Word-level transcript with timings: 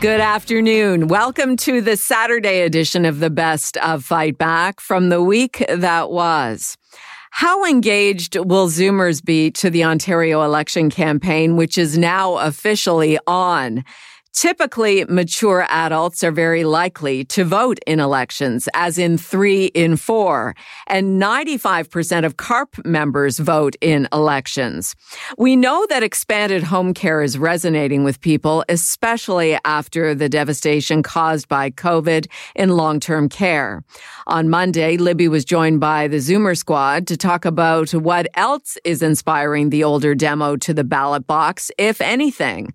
Good 0.00 0.20
afternoon. 0.20 1.08
Welcome 1.08 1.58
to 1.58 1.82
the 1.82 1.94
Saturday 1.94 2.62
edition 2.62 3.04
of 3.04 3.20
the 3.20 3.28
Best 3.28 3.76
of 3.76 4.02
Fight 4.02 4.38
Back 4.38 4.80
from 4.80 5.10
the 5.10 5.22
week 5.22 5.62
that 5.68 6.10
was. 6.10 6.78
How 7.32 7.66
engaged 7.66 8.34
will 8.34 8.68
Zoomers 8.68 9.22
be 9.22 9.50
to 9.50 9.68
the 9.68 9.84
Ontario 9.84 10.42
election 10.42 10.88
campaign, 10.88 11.54
which 11.54 11.76
is 11.76 11.98
now 11.98 12.38
officially 12.38 13.18
on? 13.26 13.84
Typically, 14.32 15.04
mature 15.06 15.66
adults 15.68 16.22
are 16.22 16.30
very 16.30 16.62
likely 16.62 17.24
to 17.24 17.44
vote 17.44 17.78
in 17.86 17.98
elections, 17.98 18.68
as 18.74 18.96
in 18.96 19.18
three 19.18 19.66
in 19.66 19.96
four, 19.96 20.54
and 20.86 21.20
95% 21.20 22.24
of 22.24 22.36
CARP 22.36 22.84
members 22.84 23.38
vote 23.38 23.74
in 23.80 24.08
elections. 24.12 24.94
We 25.36 25.56
know 25.56 25.84
that 25.90 26.04
expanded 26.04 26.62
home 26.62 26.94
care 26.94 27.22
is 27.22 27.38
resonating 27.38 28.04
with 28.04 28.20
people, 28.20 28.64
especially 28.68 29.58
after 29.64 30.14
the 30.14 30.28
devastation 30.28 31.02
caused 31.02 31.48
by 31.48 31.70
COVID 31.70 32.26
in 32.54 32.70
long-term 32.70 33.28
care. 33.28 33.82
On 34.28 34.48
Monday, 34.48 34.96
Libby 34.96 35.26
was 35.26 35.44
joined 35.44 35.80
by 35.80 36.06
the 36.06 36.18
Zoomer 36.18 36.56
squad 36.56 37.08
to 37.08 37.16
talk 37.16 37.44
about 37.44 37.90
what 37.90 38.28
else 38.34 38.78
is 38.84 39.02
inspiring 39.02 39.70
the 39.70 39.82
older 39.82 40.14
demo 40.14 40.56
to 40.56 40.72
the 40.72 40.84
ballot 40.84 41.26
box, 41.26 41.72
if 41.76 42.00
anything. 42.00 42.72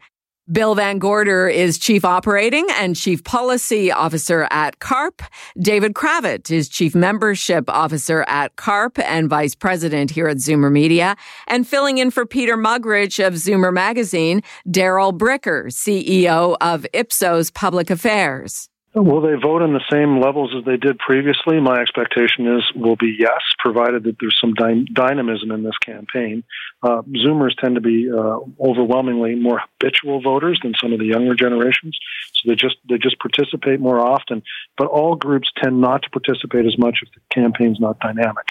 Bill 0.52 0.76
Van 0.76 1.00
Gorder 1.00 1.48
is 1.48 1.80
Chief 1.80 2.06
Operating 2.06 2.68
and 2.78 2.96
Chief 2.96 3.24
Policy 3.24 3.92
Officer 3.92 4.48
at 4.52 4.78
CARP. 4.78 5.24
David 5.60 5.96
Kravitz 5.96 6.52
is 6.52 6.70
Chief 6.70 6.94
Membership 6.94 7.68
Officer 7.68 8.24
at 8.28 8.56
CARP 8.56 9.00
and 9.00 9.28
Vice 9.28 9.56
President 9.56 10.12
here 10.12 10.28
at 10.28 10.38
Zoomer 10.38 10.72
Media. 10.72 11.16
And 11.48 11.68
filling 11.68 11.98
in 11.98 12.12
for 12.12 12.28
Peter 12.28 12.58
Muggeridge 12.58 13.26
of 13.26 13.34
Zoomer 13.34 13.74
Magazine, 13.74 14.44
Darrell 14.70 15.14
Bricker, 15.14 15.66
CEO 15.66 16.58
of 16.62 16.86
Ipsos 16.94 17.50
Public 17.50 17.90
Affairs. 17.90 18.70
Will 18.96 19.20
they 19.20 19.34
vote 19.34 19.62
on 19.62 19.74
the 19.74 19.84
same 19.92 20.22
levels 20.22 20.56
as 20.58 20.64
they 20.64 20.78
did 20.78 20.98
previously? 21.00 21.60
My 21.60 21.82
expectation 21.82 22.48
is 22.48 22.64
will 22.78 22.96
be 22.96 23.14
yes, 23.20 23.42
provided 23.60 24.04
that 24.04 24.16
there's 24.22 24.40
some 24.40 24.54
dy- 24.54 24.88
dynamism 24.94 25.52
in 25.52 25.64
this 25.64 25.78
campaign. 25.80 26.46
Uh, 26.82 27.02
Zoomers 27.02 27.58
tend 27.60 27.76
to 27.76 27.82
be 27.82 28.10
uh, 28.10 28.40
overwhelmingly 28.58 29.36
more 29.36 29.60
habitual 29.60 30.22
voters 30.22 30.62
than 30.64 30.76
some 30.82 30.94
of 30.94 31.00
the 31.00 31.08
younger 31.08 31.36
generations, 31.36 31.98
so 32.34 32.50
they 32.50 32.56
just 32.56 32.78
they 32.88 32.98
just 32.98 33.20
participate 33.20 33.82
more 33.82 34.00
often. 34.00 34.42
But 34.78 34.88
all 34.88 35.16
groups 35.16 35.52
tend 35.62 35.82
not 35.82 36.04
to 36.04 36.10
participate 36.10 36.66
as 36.66 36.78
much 36.78 37.00
if 37.02 37.10
the 37.14 37.20
campaign's 37.34 37.82
not 37.82 38.00
dynamic. 38.00 38.48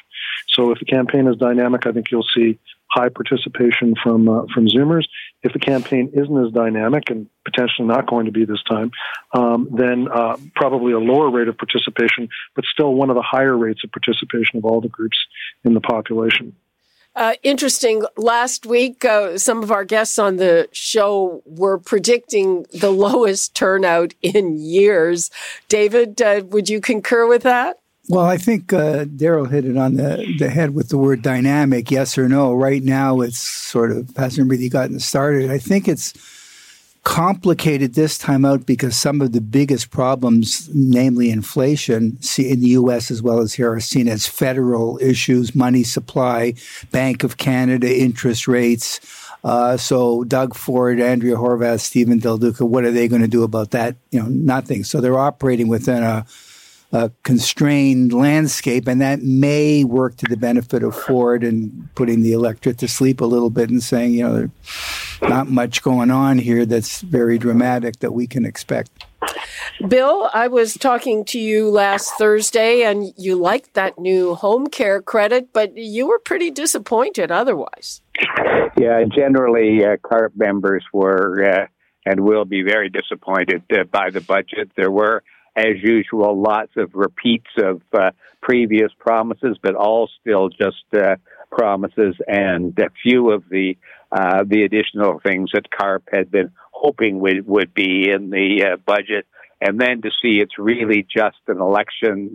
So 0.48 0.72
if 0.72 0.78
the 0.78 0.84
campaign 0.84 1.26
is 1.26 1.38
dynamic, 1.38 1.86
I 1.86 1.92
think 1.92 2.10
you'll 2.10 2.26
see 2.36 2.58
high 2.94 3.08
participation 3.08 3.94
from 4.02 4.28
uh, 4.28 4.44
from 4.54 4.66
Zoomers. 4.68 5.04
If 5.42 5.52
the 5.52 5.58
campaign 5.58 6.10
isn't 6.14 6.46
as 6.46 6.52
dynamic 6.52 7.10
and 7.10 7.28
potentially 7.44 7.86
not 7.88 8.06
going 8.06 8.26
to 8.26 8.32
be 8.32 8.44
this 8.44 8.62
time, 8.62 8.92
um, 9.32 9.68
then 9.76 10.08
uh, 10.12 10.36
probably 10.54 10.92
a 10.92 10.98
lower 10.98 11.30
rate 11.30 11.48
of 11.48 11.58
participation, 11.58 12.28
but 12.54 12.64
still 12.64 12.94
one 12.94 13.10
of 13.10 13.16
the 13.16 13.22
higher 13.22 13.56
rates 13.56 13.80
of 13.84 13.90
participation 13.90 14.58
of 14.58 14.64
all 14.64 14.80
the 14.80 14.88
groups 14.88 15.18
in 15.64 15.74
the 15.74 15.80
population. 15.80 16.54
Uh, 17.16 17.34
interesting. 17.44 18.02
Last 18.16 18.66
week, 18.66 19.04
uh, 19.04 19.38
some 19.38 19.62
of 19.62 19.70
our 19.70 19.84
guests 19.84 20.18
on 20.18 20.36
the 20.36 20.68
show 20.72 21.42
were 21.46 21.78
predicting 21.78 22.66
the 22.72 22.90
lowest 23.06 23.54
turnout 23.54 24.14
in 24.22 24.56
years. 24.58 25.30
David, 25.68 26.20
uh, 26.20 26.42
would 26.46 26.68
you 26.68 26.80
concur 26.80 27.26
with 27.26 27.42
that? 27.42 27.78
Well, 28.08 28.24
I 28.24 28.36
think 28.36 28.72
uh, 28.72 29.04
Darrell 29.04 29.46
hit 29.46 29.64
it 29.64 29.78
on 29.78 29.94
the, 29.94 30.26
the 30.38 30.50
head 30.50 30.74
with 30.74 30.90
the 30.90 30.98
word 30.98 31.22
dynamic, 31.22 31.90
yes 31.90 32.18
or 32.18 32.28
no. 32.28 32.52
Right 32.52 32.82
now, 32.82 33.22
it's 33.22 33.38
sort 33.38 33.90
of 33.92 34.14
hasn't 34.16 34.50
really 34.50 34.68
gotten 34.68 35.00
started. 35.00 35.50
I 35.50 35.56
think 35.56 35.88
it's 35.88 36.12
complicated 37.02 37.94
this 37.94 38.18
time 38.18 38.44
out 38.44 38.66
because 38.66 38.94
some 38.94 39.22
of 39.22 39.32
the 39.32 39.40
biggest 39.40 39.90
problems, 39.90 40.68
namely 40.74 41.30
inflation, 41.30 42.18
in 42.36 42.60
the 42.60 42.68
U.S. 42.68 43.10
as 43.10 43.22
well 43.22 43.40
as 43.40 43.54
here, 43.54 43.72
are 43.72 43.80
seen 43.80 44.06
as 44.08 44.26
federal 44.26 44.98
issues: 45.00 45.54
money 45.54 45.82
supply, 45.82 46.54
Bank 46.90 47.24
of 47.24 47.38
Canada 47.38 47.90
interest 47.90 48.46
rates. 48.46 49.00
Uh, 49.44 49.78
so 49.78 50.24
Doug 50.24 50.54
Ford, 50.54 51.00
Andrea 51.00 51.36
Horwath, 51.36 51.80
Stephen 51.80 52.18
Del 52.18 52.36
Duca, 52.36 52.66
what 52.66 52.84
are 52.84 52.90
they 52.90 53.08
going 53.08 53.22
to 53.22 53.28
do 53.28 53.44
about 53.44 53.70
that? 53.70 53.96
You 54.10 54.22
know, 54.22 54.28
nothing. 54.28 54.84
So 54.84 55.00
they're 55.00 55.18
operating 55.18 55.68
within 55.68 56.02
a 56.02 56.26
a 56.94 57.10
constrained 57.24 58.12
landscape, 58.12 58.86
and 58.86 59.00
that 59.00 59.20
may 59.20 59.82
work 59.82 60.16
to 60.16 60.26
the 60.28 60.36
benefit 60.36 60.84
of 60.84 60.94
Ford 60.94 61.42
and 61.42 61.88
putting 61.96 62.22
the 62.22 62.32
electorate 62.32 62.78
to 62.78 62.88
sleep 62.88 63.20
a 63.20 63.24
little 63.24 63.50
bit 63.50 63.68
and 63.68 63.82
saying, 63.82 64.12
you 64.12 64.22
know, 64.22 64.34
there's 64.34 64.50
not 65.22 65.48
much 65.48 65.82
going 65.82 66.12
on 66.12 66.38
here 66.38 66.64
that's 66.64 67.00
very 67.00 67.36
dramatic 67.36 67.98
that 67.98 68.12
we 68.12 68.28
can 68.28 68.44
expect. 68.44 69.06
Bill, 69.88 70.30
I 70.32 70.46
was 70.46 70.74
talking 70.74 71.24
to 71.26 71.38
you 71.40 71.68
last 71.68 72.12
Thursday, 72.16 72.84
and 72.84 73.12
you 73.16 73.34
liked 73.34 73.74
that 73.74 73.98
new 73.98 74.36
home 74.36 74.68
care 74.68 75.02
credit, 75.02 75.52
but 75.52 75.76
you 75.76 76.06
were 76.06 76.20
pretty 76.20 76.52
disappointed 76.52 77.32
otherwise. 77.32 78.02
Yeah, 78.78 79.02
generally, 79.12 79.84
uh, 79.84 79.96
CARP 79.96 80.36
members 80.36 80.84
were 80.92 81.44
uh, 81.44 81.66
and 82.06 82.20
will 82.20 82.44
be 82.44 82.62
very 82.62 82.88
disappointed 82.88 83.62
uh, 83.72 83.82
by 83.84 84.10
the 84.10 84.20
budget. 84.20 84.70
There 84.76 84.92
were 84.92 85.24
as 85.56 85.76
usual, 85.82 86.40
lots 86.40 86.72
of 86.76 86.90
repeats 86.94 87.50
of 87.58 87.80
uh, 87.92 88.10
previous 88.42 88.92
promises, 88.98 89.56
but 89.62 89.74
all 89.74 90.08
still 90.20 90.48
just 90.48 90.84
uh, 90.96 91.16
promises, 91.50 92.16
and 92.26 92.78
a 92.78 92.90
few 93.02 93.30
of 93.30 93.44
the 93.48 93.76
uh, 94.12 94.44
the 94.46 94.62
additional 94.62 95.20
things 95.26 95.50
that 95.54 95.70
CARP 95.70 96.04
had 96.12 96.30
been 96.30 96.50
hoping 96.72 97.20
would 97.20 97.46
would 97.46 97.72
be 97.74 98.10
in 98.10 98.30
the 98.30 98.64
uh, 98.64 98.76
budget. 98.84 99.26
And 99.60 99.80
then 99.80 100.02
to 100.02 100.10
see 100.20 100.40
it's 100.40 100.58
really 100.58 101.06
just 101.08 101.38
an 101.46 101.60
election 101.60 102.34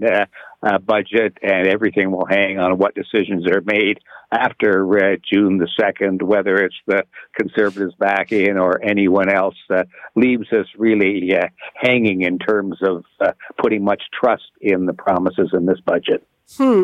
uh, 0.62 0.78
budget 0.78 1.38
and 1.42 1.68
everything 1.68 2.12
will 2.12 2.26
hang 2.30 2.60
on 2.60 2.78
what 2.78 2.96
decisions 2.96 3.46
are 3.48 3.62
made 3.62 4.00
after 4.32 5.14
uh, 5.14 5.16
June 5.32 5.58
the 5.58 5.68
2nd, 5.80 6.22
whether 6.22 6.56
it's 6.58 6.76
the 6.86 7.04
conservatives 7.38 7.96
back 7.96 8.32
in 8.32 8.58
or 8.58 8.84
anyone 8.84 9.30
else, 9.30 9.56
uh, 9.70 9.84
leaves 10.16 10.52
us 10.52 10.68
really 10.78 11.36
uh, 11.36 11.48
hanging 11.76 12.22
in 12.22 12.38
terms 12.38 12.78
of 12.84 13.04
uh, 13.22 13.32
putting 13.58 13.84
much 13.84 14.04
trust 14.14 14.52
in 14.62 14.86
the 14.86 14.94
promises 14.94 15.50
in 15.54 15.66
this 15.66 15.80
budget. 15.80 16.26
Hmm. 16.58 16.84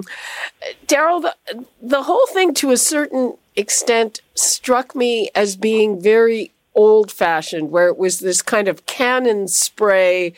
Darrell, 0.88 1.22
the, 1.22 1.35
the 1.81 2.03
whole 2.03 2.28
thing 2.28 2.53
to 2.56 2.72
a 2.72 2.78
certain 2.78 3.35
extent 3.56 4.22
struck 4.35 4.96
me 4.96 5.30
as 5.34 5.56
being 5.56 6.02
very 6.02 6.52
old 6.75 7.12
fashioned, 7.12 7.72
where 7.72 7.88
it 7.88 7.97
was 7.97 8.19
this 8.19 8.41
kind 8.41 8.68
of 8.68 8.86
cannon 8.86 9.47
spray 9.47 10.34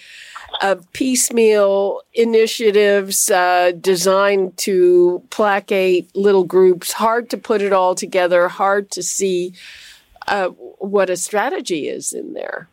of 0.62 0.92
piecemeal 0.94 2.02
initiatives 2.14 3.30
uh, 3.30 3.72
designed 3.80 4.58
to 4.58 5.22
placate 5.30 6.16
little 6.16 6.44
groups. 6.44 6.94
Hard 6.94 7.30
to 7.32 7.38
put 7.38 7.62
it 7.62 7.74
all 7.74 7.96
together, 7.96 8.48
hard 8.48 8.90
to 8.92 9.04
see 9.04 9.54
uh, 10.28 10.50
what 10.50 11.10
a 11.10 11.18
strategy 11.18 11.88
is 11.88 12.14
in 12.14 12.34
there. 12.34 12.70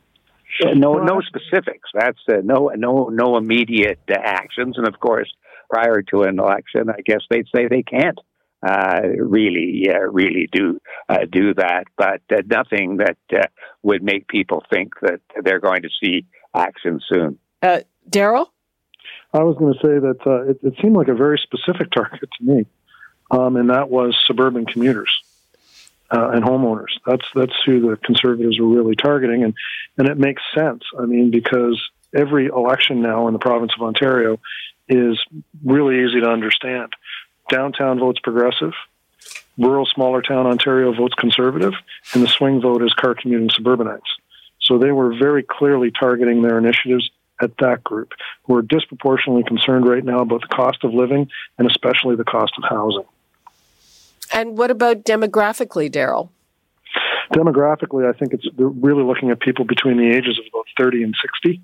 No, 0.62 0.94
no 0.94 1.20
specifics. 1.20 1.88
That's 1.94 2.18
uh, 2.28 2.36
no, 2.44 2.70
no, 2.76 3.08
no 3.08 3.36
immediate 3.36 3.98
uh, 4.08 4.14
actions. 4.22 4.78
And 4.78 4.86
of 4.86 5.00
course, 5.00 5.32
prior 5.68 6.02
to 6.02 6.22
an 6.22 6.38
election, 6.38 6.88
I 6.90 7.00
guess 7.04 7.22
they'd 7.28 7.46
say 7.54 7.66
they 7.66 7.82
can't 7.82 8.18
uh, 8.64 9.00
really, 9.18 9.86
uh, 9.90 9.98
really 10.10 10.48
do 10.50 10.80
uh, 11.08 11.26
do 11.30 11.52
that, 11.54 11.84
but 11.96 12.22
uh, 12.32 12.42
nothing 12.46 12.96
that 12.96 13.18
uh, 13.32 13.46
would 13.82 14.02
make 14.02 14.26
people 14.26 14.64
think 14.70 14.94
that 15.02 15.20
they're 15.42 15.60
going 15.60 15.82
to 15.82 15.90
see 16.02 16.24
action 16.54 17.00
soon. 17.12 17.38
Uh, 17.62 17.80
Darrell, 18.08 18.52
I 19.32 19.42
was 19.42 19.56
going 19.58 19.74
to 19.74 19.80
say 19.80 19.98
that 19.98 20.48
it, 20.48 20.66
it, 20.66 20.74
seemed 20.80 20.96
like 20.96 21.08
a 21.08 21.14
very 21.14 21.38
specific 21.42 21.90
target 21.90 22.28
to 22.38 22.44
me, 22.44 22.66
um, 23.30 23.56
and 23.56 23.70
that 23.70 23.90
was 23.90 24.16
suburban 24.26 24.64
commuters. 24.66 25.10
and 26.10 26.44
homeowners. 26.44 26.92
That's 27.06 27.26
that's 27.34 27.56
who 27.66 27.80
the 27.80 27.96
conservatives 27.96 28.58
were 28.58 28.68
really 28.68 28.96
targeting, 28.96 29.44
and 29.44 29.54
and 29.98 30.08
it 30.08 30.16
makes 30.16 30.42
sense. 30.54 30.84
I 30.98 31.04
mean, 31.04 31.30
because 31.30 31.82
every 32.14 32.46
election 32.46 33.02
now 33.02 33.26
in 33.26 33.32
the 33.32 33.38
province 33.38 33.72
of 33.76 33.82
Ontario 33.82 34.38
is 34.88 35.18
really 35.64 36.04
easy 36.04 36.20
to 36.20 36.28
understand 36.28 36.92
downtown 37.50 37.98
votes 37.98 38.20
progressive, 38.22 38.72
rural 39.58 39.86
smaller 39.86 40.22
town 40.22 40.46
Ontario 40.46 40.92
votes 40.92 41.14
conservative, 41.14 41.74
and 42.12 42.22
the 42.22 42.28
swing 42.28 42.60
vote 42.60 42.82
is 42.82 42.92
car 42.94 43.14
commuting 43.14 43.50
suburbanites. 43.50 44.08
So 44.60 44.78
they 44.78 44.92
were 44.92 45.14
very 45.16 45.42
clearly 45.42 45.90
targeting 45.90 46.42
their 46.42 46.58
initiatives 46.58 47.10
at 47.40 47.56
that 47.58 47.84
group 47.84 48.12
who 48.44 48.56
are 48.56 48.62
disproportionately 48.62 49.42
concerned 49.44 49.86
right 49.86 50.04
now 50.04 50.20
about 50.20 50.40
the 50.40 50.48
cost 50.48 50.84
of 50.84 50.94
living 50.94 51.28
and 51.58 51.68
especially 51.68 52.16
the 52.16 52.24
cost 52.24 52.52
of 52.56 52.64
housing. 52.68 53.04
And 54.32 54.56
what 54.56 54.70
about 54.70 55.04
demographically, 55.04 55.90
Darrell? 55.90 56.30
Demographically, 57.32 58.08
I 58.08 58.16
think 58.16 58.32
it's 58.32 58.46
really 58.56 59.02
looking 59.02 59.30
at 59.30 59.40
people 59.40 59.64
between 59.64 59.96
the 59.96 60.08
ages 60.10 60.38
of 60.38 60.44
about 60.52 60.66
30 60.78 61.02
and 61.02 61.14
60. 61.20 61.60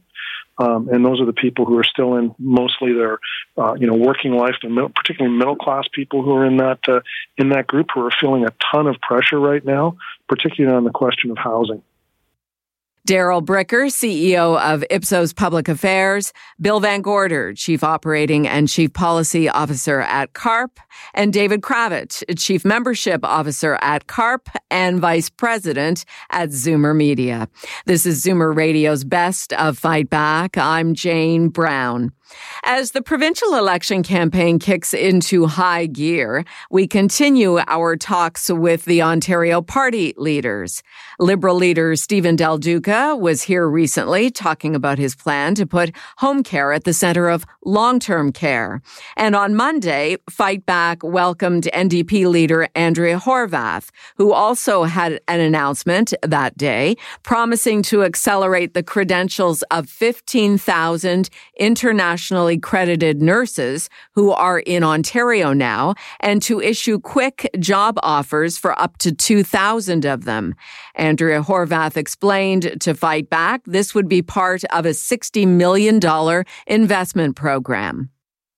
Um, 0.60 0.90
and 0.90 1.02
those 1.02 1.20
are 1.22 1.24
the 1.24 1.32
people 1.32 1.64
who 1.64 1.78
are 1.78 1.84
still 1.84 2.16
in 2.16 2.34
mostly 2.38 2.92
their, 2.92 3.18
uh, 3.56 3.74
you 3.74 3.86
know, 3.86 3.94
working 3.94 4.32
life, 4.32 4.56
and 4.62 4.76
particularly 4.94 5.34
middle 5.34 5.56
class 5.56 5.84
people 5.90 6.22
who 6.22 6.32
are 6.32 6.44
in 6.44 6.58
that 6.58 6.80
uh, 6.86 7.00
in 7.38 7.48
that 7.48 7.66
group 7.66 7.86
who 7.94 8.04
are 8.04 8.10
feeling 8.20 8.44
a 8.44 8.52
ton 8.70 8.86
of 8.86 8.96
pressure 9.00 9.40
right 9.40 9.64
now, 9.64 9.96
particularly 10.28 10.76
on 10.76 10.84
the 10.84 10.90
question 10.90 11.30
of 11.30 11.38
housing. 11.38 11.82
Darrell 13.06 13.42
Bricker, 13.42 13.86
CEO 13.86 14.60
of 14.60 14.84
Ipsos 14.90 15.32
Public 15.32 15.68
Affairs, 15.68 16.32
Bill 16.60 16.80
Van 16.80 17.00
Gorder, 17.00 17.54
Chief 17.54 17.82
Operating 17.82 18.46
and 18.46 18.68
Chief 18.68 18.92
Policy 18.92 19.48
Officer 19.48 20.00
at 20.00 20.32
CARP, 20.34 20.78
and 21.14 21.32
David 21.32 21.62
Kravitz, 21.62 22.22
Chief 22.38 22.64
Membership 22.64 23.24
Officer 23.24 23.78
at 23.80 24.06
CARP 24.06 24.48
and 24.70 25.00
Vice 25.00 25.30
President 25.30 26.04
at 26.30 26.50
Zoomer 26.50 26.94
Media. 26.94 27.48
This 27.86 28.06
is 28.06 28.24
Zoomer 28.24 28.54
Radio's 28.54 29.04
Best 29.04 29.52
of 29.54 29.78
Fight 29.78 30.10
Back. 30.10 30.58
I'm 30.58 30.94
Jane 30.94 31.48
Brown. 31.48 32.12
As 32.62 32.90
the 32.92 33.02
provincial 33.02 33.54
election 33.54 34.02
campaign 34.02 34.58
kicks 34.58 34.92
into 34.92 35.46
high 35.46 35.86
gear, 35.86 36.44
we 36.70 36.86
continue 36.86 37.58
our 37.66 37.96
talks 37.96 38.50
with 38.50 38.84
the 38.84 39.02
Ontario 39.02 39.62
party 39.62 40.14
leaders. 40.16 40.82
Liberal 41.18 41.56
leader 41.56 41.96
Stephen 41.96 42.36
Del 42.36 42.58
Duca 42.58 43.16
was 43.16 43.42
here 43.42 43.68
recently 43.68 44.30
talking 44.30 44.76
about 44.76 44.98
his 44.98 45.14
plan 45.14 45.54
to 45.54 45.66
put 45.66 45.90
home 46.18 46.42
care 46.42 46.72
at 46.72 46.84
the 46.84 46.92
center 46.92 47.28
of 47.28 47.46
long-term 47.64 48.32
care. 48.32 48.82
And 49.16 49.34
on 49.34 49.54
Monday, 49.54 50.18
Fight 50.28 50.66
Back 50.66 51.02
welcomed 51.02 51.68
NDP 51.72 52.26
leader 52.26 52.68
Andrea 52.74 53.18
Horwath, 53.18 53.88
who 54.16 54.32
also 54.32 54.84
had 54.84 55.20
an 55.28 55.40
announcement 55.40 56.12
that 56.22 56.56
day 56.56 56.96
promising 57.22 57.82
to 57.84 58.04
accelerate 58.04 58.74
the 58.74 58.82
credentials 58.82 59.62
of 59.70 59.88
15,000 59.88 61.30
international 61.58 62.19
internationally 62.20 62.58
credited 62.58 63.22
nurses 63.22 63.88
who 64.14 64.30
are 64.30 64.58
in 64.60 64.84
Ontario 64.84 65.54
now 65.54 65.94
and 66.20 66.42
to 66.42 66.60
issue 66.60 66.98
quick 66.98 67.48
job 67.58 67.98
offers 68.02 68.58
for 68.58 68.78
up 68.78 68.98
to 68.98 69.10
2,000 69.10 70.04
of 70.04 70.24
them. 70.24 70.54
Andrea 70.94 71.42
Horwath 71.42 71.96
explained 71.96 72.76
to 72.82 72.94
Fight 72.94 73.30
Back 73.30 73.62
this 73.64 73.94
would 73.94 74.08
be 74.08 74.20
part 74.20 74.64
of 74.64 74.84
a 74.84 74.90
$60 74.90 75.46
million 75.46 75.98
investment 76.66 77.36
program. 77.36 78.10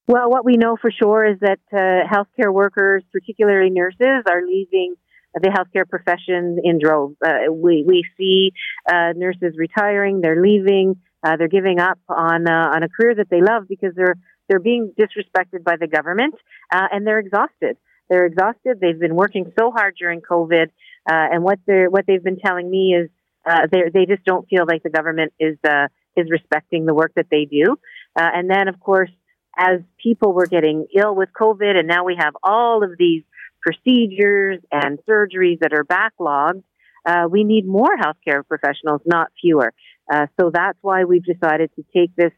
Well, 0.09 0.29
what 0.29 0.45
we 0.45 0.57
know 0.57 0.77
for 0.81 0.91
sure 0.91 1.25
is 1.25 1.39
that 1.41 1.61
uh, 1.73 2.05
healthcare 2.13 2.53
workers, 2.53 3.05
particularly 3.13 3.71
nurses, 3.71 4.25
are 4.29 4.45
leaving 4.45 4.97
the 5.35 5.49
healthcare 5.49 5.89
profession 5.89 6.59
in 6.65 6.79
droves. 6.83 7.15
Uh, 7.25 7.53
we 7.53 7.85
we 7.87 8.05
see 8.19 8.51
uh, 8.93 9.13
nurses 9.15 9.55
retiring, 9.57 10.21
they're 10.21 10.43
leaving. 10.43 10.97
Uh, 11.23 11.37
they're 11.37 11.49
giving 11.49 11.79
up 11.79 11.99
on 12.09 12.49
uh, 12.49 12.75
on 12.75 12.83
a 12.83 12.89
career 12.89 13.15
that 13.15 13.31
they 13.31 13.41
love 13.41 13.65
because 13.69 13.95
they're 13.95 14.17
they're 14.49 14.61
being 14.61 14.93
disrespected 14.99 15.63
by 15.65 15.77
the 15.79 15.87
government 15.87 16.35
uh, 16.73 16.87
and 16.91 17.07
they're 17.07 17.21
exhausted. 17.21 17.77
They're 18.11 18.27
exhausted. 18.27 18.79
They've 18.81 18.99
been 18.99 19.15
working 19.15 19.53
so 19.59 19.71
hard 19.71 19.95
during 19.99 20.21
COVID, 20.21 20.67
uh, 20.67 20.69
and 21.07 21.43
what 21.43 21.59
they're 21.67 21.89
what 21.89 22.05
they've 22.07 22.23
been 22.23 22.39
telling 22.39 22.71
me 22.71 22.95
is 22.95 23.11
uh, 23.49 23.67
they 23.71 23.83
they 23.93 24.07
just 24.07 24.25
don't 24.25 24.47
feel 24.49 24.65
like 24.67 24.83
the 24.83 24.91
government 24.91 25.33
is 25.39 25.57
uh, 25.65 25.87
is 26.17 26.27
respecting 26.31 26.87
the 26.87 26.95
work 26.95 27.13
that 27.17 27.27
they 27.31 27.45
do. 27.45 27.77
Uh, 28.19 28.29
and 28.35 28.51
then, 28.51 28.69
of 28.69 28.79
course, 28.81 29.11
as 29.57 29.81
people 30.03 30.33
were 30.33 30.47
getting 30.47 30.87
ill 30.95 31.15
with 31.15 31.31
COVID, 31.39 31.77
and 31.77 31.89
now 31.89 32.05
we 32.05 32.17
have 32.19 32.35
all 32.43 32.85
of 32.85 32.91
these 32.99 33.23
procedures 33.63 34.59
and 34.71 34.99
surgeries 35.09 35.61
that 35.61 35.73
are 35.73 35.85
backlogged. 35.85 36.63
Uh, 37.05 37.27
we 37.31 37.45
need 37.45 37.67
more 37.67 37.97
healthcare 37.97 38.47
professionals, 38.47 39.01
not 39.07 39.29
fewer. 39.41 39.73
Uh, 40.11 40.27
so 40.41 40.51
that's 40.53 40.79
why 40.83 41.05
we've 41.05 41.25
decided 41.25 41.71
to 41.77 41.85
take 41.95 42.15
this 42.17 42.33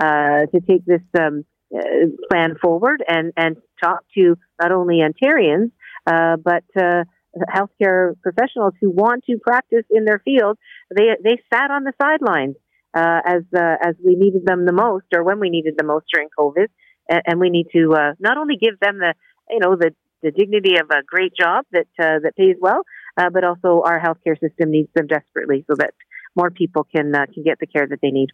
uh, 0.00 0.46
to 0.46 0.60
take 0.66 0.84
this 0.86 1.02
um, 1.18 1.44
uh, 1.76 1.80
plan 2.30 2.56
forward 2.60 3.02
and 3.06 3.32
and 3.36 3.56
talk 3.82 4.00
to 4.16 4.36
not 4.60 4.72
only 4.72 5.00
Ontarians 5.00 5.70
uh, 6.06 6.36
but 6.36 6.64
uh, 6.76 7.04
healthcare 7.54 8.14
professionals 8.22 8.74
who 8.80 8.90
want 8.90 9.24
to 9.24 9.38
practice 9.38 9.84
in 9.90 10.04
their 10.04 10.20
field. 10.24 10.58
They 10.94 11.08
they 11.22 11.38
sat 11.52 11.70
on 11.70 11.84
the 11.84 11.92
sidelines 12.00 12.56
as 12.94 13.42
as 13.54 13.94
we 14.04 14.16
needed 14.16 14.46
them 14.46 14.64
the 14.64 14.72
most, 14.72 15.06
or 15.14 15.22
when 15.22 15.38
we 15.38 15.50
needed 15.50 15.74
them 15.76 15.88
most 15.88 16.06
during 16.12 16.28
COVID, 16.38 16.66
and, 17.08 17.22
and 17.26 17.40
we 17.40 17.50
need 17.50 17.66
to 17.72 18.14
not 18.18 18.38
only 18.38 18.56
give 18.56 18.80
them 18.80 18.98
the 18.98 19.14
you 19.50 19.58
know 19.60 19.76
the 19.76 19.94
the 20.22 20.30
dignity 20.30 20.76
of 20.78 20.90
a 20.90 21.02
great 21.04 21.32
job 21.38 21.66
that 21.72 21.86
that 21.98 22.34
pays 22.36 22.56
well, 22.60 22.84
but 23.16 23.44
also 23.44 23.82
our 23.84 24.00
healthcare 24.00 24.38
system 24.40 24.70
needs 24.70 24.88
them 24.94 25.06
desperately 25.06 25.64
so 25.68 25.76
that 25.76 25.92
more 26.36 26.50
people 26.50 26.84
can 26.84 27.14
uh, 27.14 27.26
can 27.32 27.42
get 27.42 27.58
the 27.58 27.66
care 27.66 27.86
that 27.86 28.00
they 28.00 28.10
need. 28.10 28.30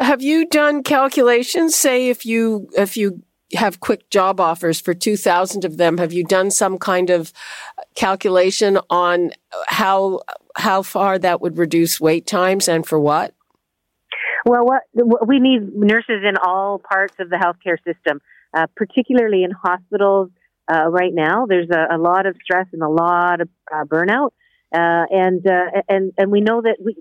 Have 0.00 0.22
you 0.22 0.46
done 0.46 0.82
calculations? 0.82 1.74
Say 1.74 2.08
if 2.08 2.26
you 2.26 2.68
if 2.76 2.96
you 2.96 3.22
have 3.54 3.80
quick 3.80 4.10
job 4.10 4.40
offers 4.40 4.80
for 4.80 4.94
2,000 4.94 5.64
of 5.64 5.76
them. 5.76 5.98
Have 5.98 6.12
you 6.12 6.24
done 6.24 6.50
some 6.50 6.78
kind 6.78 7.10
of 7.10 7.32
calculation 7.94 8.78
on 8.90 9.30
how 9.68 10.20
how 10.56 10.82
far 10.82 11.18
that 11.18 11.40
would 11.40 11.58
reduce 11.58 12.00
wait 12.00 12.26
times 12.26 12.68
and 12.68 12.86
for 12.86 12.98
what? 12.98 13.34
Well, 14.46 14.64
what 14.64 15.26
we 15.26 15.40
need 15.40 15.74
nurses 15.74 16.22
in 16.22 16.36
all 16.36 16.78
parts 16.78 17.14
of 17.18 17.30
the 17.30 17.36
healthcare 17.36 17.78
system, 17.84 18.20
uh, 18.52 18.66
particularly 18.76 19.42
in 19.42 19.50
hospitals. 19.50 20.30
Uh, 20.70 20.88
right 20.88 21.12
now, 21.12 21.44
there's 21.44 21.68
a, 21.70 21.96
a, 21.96 21.98
lot 21.98 22.24
of 22.24 22.34
stress 22.42 22.66
and 22.72 22.82
a 22.82 22.88
lot 22.88 23.42
of 23.42 23.50
uh, 23.70 23.84
burnout. 23.84 24.30
Uh, 24.74 25.06
and 25.10 25.46
uh, 25.46 25.82
and 25.88 26.12
and 26.18 26.32
we 26.32 26.40
know 26.40 26.60
that 26.60 26.78
we. 26.84 26.96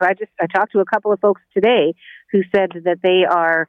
I 0.00 0.14
just 0.14 0.32
I 0.40 0.46
talked 0.46 0.72
to 0.72 0.80
a 0.80 0.84
couple 0.84 1.12
of 1.12 1.20
folks 1.20 1.40
today 1.54 1.94
who 2.32 2.40
said 2.54 2.70
that 2.84 2.98
they 3.00 3.22
are 3.30 3.68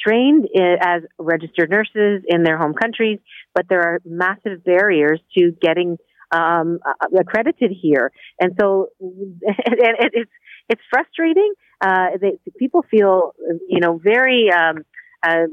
trained 0.00 0.46
as 0.80 1.02
registered 1.18 1.70
nurses 1.70 2.22
in 2.26 2.44
their 2.44 2.56
home 2.56 2.72
countries, 2.72 3.18
but 3.54 3.66
there 3.68 3.82
are 3.82 4.00
massive 4.06 4.64
barriers 4.64 5.20
to 5.36 5.52
getting 5.60 5.98
um, 6.32 6.78
accredited 7.18 7.72
here, 7.78 8.10
and 8.40 8.52
so 8.58 8.88
and 9.00 10.10
it's 10.14 10.30
it's 10.70 10.82
frustrating. 10.90 11.52
Uh, 11.80 12.16
they, 12.20 12.38
people 12.58 12.84
feel 12.90 13.34
you 13.68 13.80
know 13.80 14.00
very 14.02 14.48
um, 14.50 14.78
uh, 15.22 15.46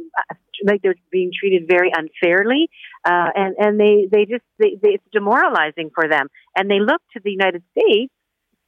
like 0.66 0.82
they're 0.82 0.96
being 1.12 1.32
treated 1.38 1.68
very 1.68 1.92
unfairly, 1.96 2.70
uh, 3.06 3.30
and 3.36 3.56
and 3.58 3.80
they 3.80 4.08
they 4.12 4.26
just 4.26 4.44
they, 4.60 4.78
they, 4.82 4.90
it's 4.96 5.04
demoralizing 5.12 5.92
for 5.94 6.08
them, 6.08 6.28
and 6.56 6.70
they 6.70 6.80
look 6.80 7.02
to 7.14 7.20
the 7.24 7.32
United 7.32 7.64
States, 7.72 8.14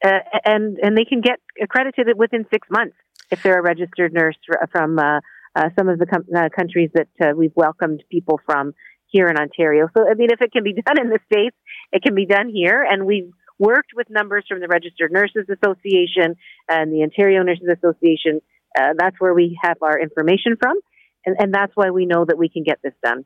uh, 0.03 0.19
and 0.45 0.77
and 0.81 0.97
they 0.97 1.05
can 1.05 1.21
get 1.21 1.39
accredited 1.61 2.07
within 2.17 2.45
six 2.51 2.67
months 2.69 2.95
if 3.31 3.41
they're 3.41 3.59
a 3.59 3.63
registered 3.63 4.13
nurse 4.13 4.37
from 4.71 4.99
uh, 4.99 5.19
uh, 5.55 5.69
some 5.77 5.87
of 5.89 5.99
the 5.99 6.05
com- 6.05 6.27
uh, 6.35 6.49
countries 6.55 6.89
that 6.93 7.07
uh, 7.21 7.33
we've 7.35 7.55
welcomed 7.55 8.03
people 8.11 8.39
from 8.45 8.73
here 9.07 9.27
in 9.27 9.37
Ontario. 9.37 9.87
So 9.95 10.09
I 10.09 10.15
mean, 10.15 10.29
if 10.31 10.41
it 10.41 10.51
can 10.51 10.63
be 10.63 10.73
done 10.73 10.99
in 10.99 11.09
the 11.09 11.19
states, 11.31 11.55
it 11.91 12.01
can 12.03 12.15
be 12.15 12.25
done 12.25 12.49
here, 12.49 12.85
and 12.87 13.05
we've 13.05 13.31
worked 13.59 13.91
with 13.95 14.09
numbers 14.09 14.45
from 14.47 14.59
the 14.59 14.67
Registered 14.67 15.11
Nurses 15.11 15.47
Association 15.49 16.35
and 16.67 16.91
the 16.91 17.03
Ontario 17.03 17.43
Nurses 17.43 17.67
Association. 17.69 18.41
Uh, 18.77 18.93
that's 18.97 19.19
where 19.19 19.33
we 19.33 19.57
have 19.61 19.77
our 19.81 19.99
information 19.99 20.57
from. 20.59 20.77
And, 21.25 21.35
and 21.39 21.53
that's 21.53 21.75
why 21.75 21.89
we 21.89 22.05
know 22.05 22.25
that 22.25 22.37
we 22.37 22.49
can 22.49 22.63
get 22.63 22.79
this 22.83 22.93
done. 23.03 23.25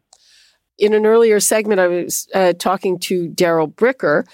In 0.78 0.94
an 0.94 1.06
earlier 1.06 1.40
segment, 1.40 1.80
I 1.80 1.88
was 1.88 2.28
uh, 2.36 2.54
talking 2.54 3.00
to 3.00 3.28
Darrell 3.28 3.68
Bricker, 3.68 4.26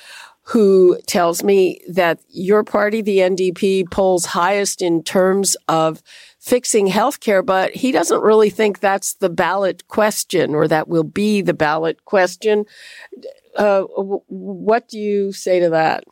who 0.48 1.00
tells 1.08 1.42
me 1.42 1.80
that 1.88 2.20
your 2.28 2.64
party, 2.64 3.02
the 3.02 3.20
NDP, 3.20 3.90
polls 3.90 4.26
highest 4.26 4.82
in 4.82 5.02
terms 5.04 5.56
of 5.70 6.04
fixing 6.38 6.88
healthcare, 6.90 7.46
but 7.46 7.74
he 7.74 7.94
doesn't 7.94 8.22
really 8.22 8.50
think 8.50 8.80
that's 8.80 9.14
the 9.14 9.30
ballot 9.30 9.88
question 9.88 10.54
or 10.54 10.68
that 10.68 10.90
will 10.90 11.06
be 11.06 11.42
the 11.42 11.54
ballot 11.54 12.04
question. 12.04 12.66
Uh, 13.56 13.84
what 13.84 14.90
do 14.90 15.00
you 15.00 15.32
say 15.32 15.62
to 15.62 15.70
that? 15.70 16.04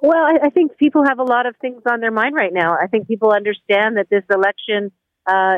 Well, 0.00 0.24
I, 0.24 0.46
I 0.46 0.50
think 0.50 0.76
people 0.76 1.04
have 1.06 1.20
a 1.20 1.24
lot 1.24 1.46
of 1.46 1.56
things 1.60 1.82
on 1.88 2.00
their 2.00 2.10
mind 2.10 2.34
right 2.34 2.52
now. 2.52 2.76
I 2.76 2.88
think 2.88 3.06
people 3.06 3.32
understand 3.32 3.96
that 3.96 4.08
this 4.10 4.24
election 4.30 4.90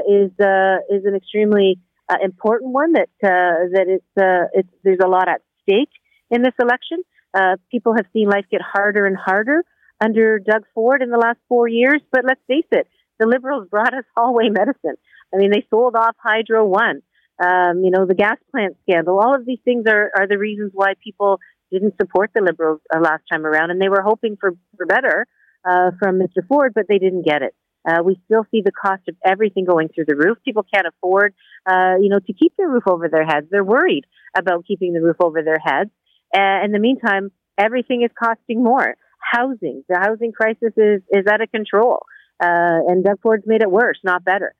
is 0.08 0.30
uh, 0.40 0.78
is 0.90 1.04
an 1.04 1.14
extremely 1.14 1.78
uh, 2.08 2.16
important 2.22 2.72
one. 2.72 2.92
That 2.92 3.08
uh, 3.22 3.70
that 3.72 3.86
it's 3.88 4.20
uh, 4.20 4.48
it's 4.52 4.68
there's 4.84 5.00
a 5.02 5.08
lot 5.08 5.28
at 5.28 5.42
stake 5.62 5.90
in 6.30 6.42
this 6.42 6.54
election. 6.60 7.02
Uh, 7.32 7.56
people 7.70 7.94
have 7.96 8.06
seen 8.12 8.28
life 8.28 8.44
get 8.50 8.60
harder 8.60 9.06
and 9.06 9.16
harder 9.16 9.64
under 10.02 10.38
Doug 10.38 10.64
Ford 10.74 11.02
in 11.02 11.10
the 11.10 11.18
last 11.18 11.38
four 11.48 11.68
years. 11.68 12.00
But 12.10 12.24
let's 12.26 12.40
face 12.48 12.66
it, 12.72 12.88
the 13.18 13.26
Liberals 13.26 13.68
brought 13.68 13.94
us 13.94 14.04
hallway 14.16 14.48
medicine. 14.48 14.96
I 15.32 15.36
mean, 15.36 15.50
they 15.50 15.64
sold 15.70 15.94
off 15.94 16.16
Hydro 16.22 16.66
One. 16.66 17.02
Um, 17.42 17.82
you 17.82 17.90
know, 17.90 18.04
the 18.04 18.14
gas 18.14 18.36
plant 18.50 18.76
scandal. 18.82 19.18
All 19.18 19.34
of 19.34 19.46
these 19.46 19.60
things 19.64 19.84
are 19.88 20.10
are 20.16 20.26
the 20.26 20.38
reasons 20.38 20.72
why 20.74 20.94
people 21.02 21.38
didn't 21.70 21.94
support 22.00 22.30
the 22.34 22.42
Liberals 22.42 22.80
uh, 22.94 23.00
last 23.00 23.22
time 23.30 23.46
around, 23.46 23.70
and 23.70 23.80
they 23.80 23.88
were 23.88 24.02
hoping 24.02 24.36
for 24.38 24.52
for 24.76 24.86
better 24.86 25.26
uh, 25.64 25.92
from 25.98 26.18
Mr. 26.18 26.46
Ford, 26.48 26.72
but 26.74 26.86
they 26.88 26.98
didn't 26.98 27.24
get 27.24 27.42
it. 27.42 27.54
Uh, 27.88 28.02
we 28.04 28.20
still 28.26 28.44
see 28.50 28.62
the 28.64 28.72
cost 28.72 29.02
of 29.08 29.16
everything 29.24 29.64
going 29.64 29.88
through 29.88 30.04
the 30.06 30.16
roof. 30.16 30.38
People 30.44 30.64
can't 30.72 30.86
afford, 30.86 31.34
uh, 31.66 31.94
you 32.00 32.08
know, 32.08 32.18
to 32.18 32.32
keep 32.32 32.54
their 32.56 32.68
roof 32.68 32.84
over 32.86 33.08
their 33.08 33.24
heads. 33.24 33.46
They're 33.50 33.64
worried 33.64 34.04
about 34.36 34.66
keeping 34.66 34.92
the 34.92 35.00
roof 35.00 35.16
over 35.20 35.42
their 35.42 35.58
heads. 35.58 35.90
Uh, 36.34 36.64
in 36.64 36.72
the 36.72 36.78
meantime, 36.78 37.30
everything 37.58 38.02
is 38.02 38.10
costing 38.22 38.62
more. 38.62 38.94
Housing, 39.18 39.84
the 39.88 39.98
housing 39.98 40.32
crisis 40.32 40.72
is, 40.76 41.02
is 41.10 41.26
out 41.30 41.40
of 41.42 41.50
control. 41.50 42.00
Uh, 42.42 42.88
and 42.88 43.04
Doug 43.04 43.20
Ford's 43.22 43.44
made 43.46 43.62
it 43.62 43.70
worse, 43.70 43.98
not 44.02 44.24
better. 44.24 44.54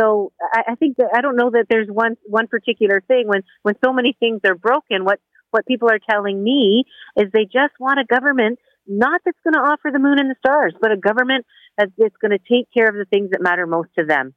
So 0.00 0.32
I, 0.40 0.72
I 0.72 0.74
think 0.76 0.96
that 0.96 1.10
I 1.14 1.20
don't 1.20 1.36
know 1.36 1.50
that 1.50 1.66
there's 1.68 1.88
one 1.88 2.16
one 2.24 2.46
particular 2.46 3.02
thing 3.06 3.24
when 3.26 3.42
when 3.62 3.74
so 3.84 3.92
many 3.92 4.16
things 4.18 4.40
are 4.44 4.54
broken. 4.54 5.04
What 5.04 5.20
what 5.50 5.66
people 5.66 5.90
are 5.90 5.98
telling 5.98 6.42
me 6.42 6.84
is 7.16 7.30
they 7.32 7.44
just 7.44 7.74
want 7.80 7.98
a 7.98 8.04
government 8.04 8.58
not 8.88 9.20
that's 9.24 9.38
going 9.44 9.54
to 9.54 9.60
offer 9.60 9.90
the 9.92 9.98
moon 9.98 10.18
and 10.18 10.30
the 10.30 10.36
stars, 10.38 10.74
but 10.80 10.90
a 10.90 10.96
government 10.96 11.46
that's 11.76 11.92
going 11.96 12.32
to 12.32 12.38
take 12.38 12.66
care 12.72 12.88
of 12.88 12.94
the 12.94 13.04
things 13.04 13.30
that 13.30 13.40
matter 13.40 13.66
most 13.66 13.90
to 13.98 14.04
them. 14.04 14.34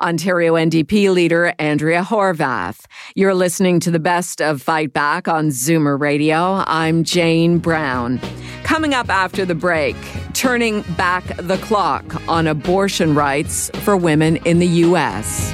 Ontario 0.00 0.54
NDP 0.54 1.12
leader 1.12 1.52
Andrea 1.58 2.02
Horwath. 2.02 2.84
You're 3.16 3.34
listening 3.34 3.80
to 3.80 3.90
the 3.90 3.98
best 3.98 4.40
of 4.40 4.62
Fight 4.62 4.92
Back 4.92 5.26
on 5.26 5.48
Zoomer 5.48 5.98
Radio. 5.98 6.62
I'm 6.66 7.02
Jane 7.02 7.58
Brown. 7.58 8.20
Coming 8.62 8.94
up 8.94 9.08
after 9.08 9.44
the 9.44 9.56
break, 9.56 9.96
turning 10.34 10.82
back 10.96 11.24
the 11.36 11.58
clock 11.58 12.04
on 12.28 12.46
abortion 12.46 13.14
rights 13.14 13.70
for 13.82 13.96
women 13.96 14.36
in 14.44 14.60
the 14.60 14.68
U.S. 14.68 15.52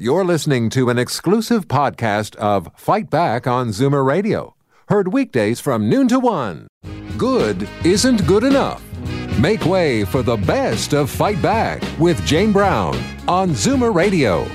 You're 0.00 0.24
listening 0.24 0.70
to 0.70 0.90
an 0.90 0.98
exclusive 0.98 1.66
podcast 1.66 2.36
of 2.36 2.70
Fight 2.76 3.10
Back 3.10 3.48
on 3.48 3.70
Zoomer 3.70 4.06
Radio. 4.06 4.54
Heard 4.88 5.12
weekdays 5.12 5.58
from 5.58 5.90
noon 5.90 6.06
to 6.06 6.20
one. 6.20 6.68
Good 7.16 7.68
isn't 7.84 8.24
good 8.24 8.44
enough. 8.44 8.80
Make 9.40 9.64
way 9.64 10.04
for 10.04 10.22
the 10.22 10.36
best 10.36 10.94
of 10.94 11.10
Fight 11.10 11.42
Back 11.42 11.82
with 11.98 12.24
Jane 12.24 12.52
Brown 12.52 12.94
on 13.26 13.50
Zoomer 13.50 13.92
Radio. 13.92 14.46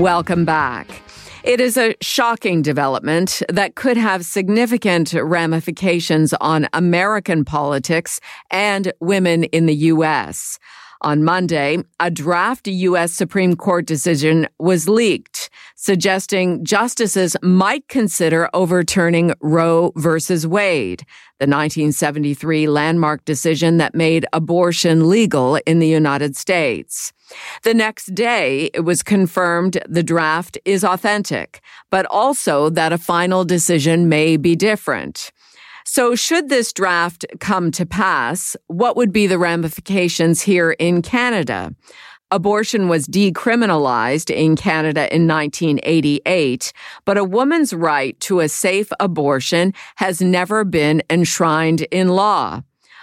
Welcome 0.00 0.44
back. 0.44 1.00
It 1.44 1.60
is 1.60 1.76
a 1.76 1.94
shocking 2.00 2.60
development 2.60 3.44
that 3.48 3.76
could 3.76 3.96
have 3.96 4.24
significant 4.24 5.12
ramifications 5.12 6.34
on 6.40 6.66
American 6.72 7.44
politics 7.44 8.18
and 8.50 8.92
women 8.98 9.44
in 9.44 9.66
the 9.66 9.76
U.S. 9.76 10.58
On 11.02 11.22
Monday, 11.22 11.78
a 12.00 12.10
draft 12.10 12.66
U.S. 12.66 13.12
Supreme 13.12 13.54
Court 13.54 13.86
decision 13.86 14.48
was 14.58 14.88
leaked, 14.88 15.50
suggesting 15.74 16.64
justices 16.64 17.36
might 17.42 17.86
consider 17.88 18.48
overturning 18.54 19.34
Roe 19.40 19.92
versus 19.96 20.46
Wade, 20.46 21.00
the 21.38 21.44
1973 21.44 22.66
landmark 22.66 23.24
decision 23.26 23.76
that 23.76 23.94
made 23.94 24.26
abortion 24.32 25.08
legal 25.08 25.56
in 25.66 25.80
the 25.80 25.88
United 25.88 26.34
States. 26.34 27.12
The 27.62 27.74
next 27.74 28.14
day, 28.14 28.70
it 28.72 28.80
was 28.80 29.02
confirmed 29.02 29.78
the 29.86 30.02
draft 30.02 30.56
is 30.64 30.82
authentic, 30.82 31.60
but 31.90 32.06
also 32.06 32.70
that 32.70 32.92
a 32.92 32.98
final 32.98 33.44
decision 33.44 34.08
may 34.08 34.36
be 34.36 34.56
different. 34.56 35.30
So, 35.88 36.16
should 36.16 36.48
this 36.48 36.72
draft 36.72 37.24
come 37.38 37.70
to 37.70 37.86
pass, 37.86 38.56
what 38.66 38.96
would 38.96 39.12
be 39.12 39.28
the 39.28 39.38
ramifications 39.38 40.42
here 40.42 40.72
in 40.72 41.00
Canada? 41.00 41.72
Abortion 42.32 42.88
was 42.88 43.06
decriminalized 43.06 44.34
in 44.34 44.56
Canada 44.56 45.02
in 45.14 45.28
1988, 45.28 46.72
but 47.04 47.16
a 47.16 47.22
woman's 47.22 47.72
right 47.72 48.18
to 48.18 48.40
a 48.40 48.48
safe 48.48 48.90
abortion 48.98 49.72
has 49.94 50.20
never 50.20 50.64
been 50.64 51.04
enshrined 51.08 51.82
in 51.92 52.08
law. 52.08 52.62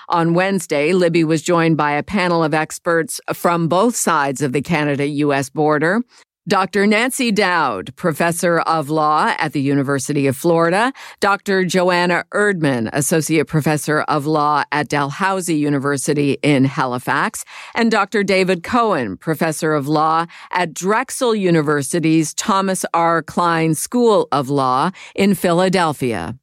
On 0.10 0.34
Wednesday, 0.34 0.92
Libby 0.92 1.24
was 1.24 1.42
joined 1.42 1.78
by 1.78 1.94
a 1.94 2.04
panel 2.04 2.44
of 2.44 2.54
experts 2.54 3.22
from 3.34 3.70
both 3.70 3.96
sides 3.96 4.42
of 4.42 4.52
the 4.52 4.62
Canada 4.62 5.08
US 5.08 5.50
border. 5.50 6.02
Dr. 6.45 6.85
Nancy 6.85 7.31
Dowd, 7.31 7.95
professor 7.95 8.59
of 8.59 8.89
law 8.89 9.33
at 9.39 9.53
the 9.53 9.62
University 9.62 10.27
of 10.27 10.35
Florida, 10.35 10.91
Dr. 11.21 11.63
Joanna 11.63 12.25
Erdman, 12.33 12.89
associate 12.91 13.47
professor 13.47 14.01
of 14.01 14.25
law 14.25 14.65
at 14.73 14.89
Dalhousie 14.89 15.55
University 15.55 16.33
in 16.41 16.65
Halifax, 16.65 17.45
and 17.75 17.89
Dr. 17.89 18.23
David 18.23 18.62
Cohen, 18.62 19.15
professor 19.15 19.73
of 19.73 19.88
law 19.88 20.25
at 20.51 20.73
Drexel 20.73 21.33
University's 21.33 22.33
Thomas 22.33 22.83
R. 22.93 23.23
Kline 23.23 23.73
School 23.73 24.27
of 24.33 24.50
Law 24.50 24.91
in 25.15 25.35
Philadelphia. 25.35 26.38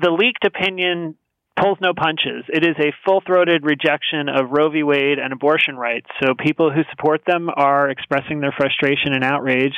The 0.00 0.12
leaked 0.12 0.46
opinion 0.46 1.14
pulls 1.60 1.78
no 1.80 1.92
punches. 1.94 2.44
It 2.48 2.64
is 2.64 2.76
a 2.78 2.92
full 3.04 3.22
throated 3.26 3.64
rejection 3.64 4.28
of 4.28 4.50
Roe 4.50 4.70
v. 4.70 4.82
Wade 4.82 5.18
and 5.18 5.32
abortion 5.32 5.76
rights. 5.76 6.06
So 6.22 6.34
people 6.34 6.70
who 6.72 6.82
support 6.90 7.22
them 7.26 7.50
are 7.54 7.88
expressing 7.90 8.40
their 8.40 8.54
frustration 8.56 9.12
and 9.12 9.24
outrage. 9.24 9.74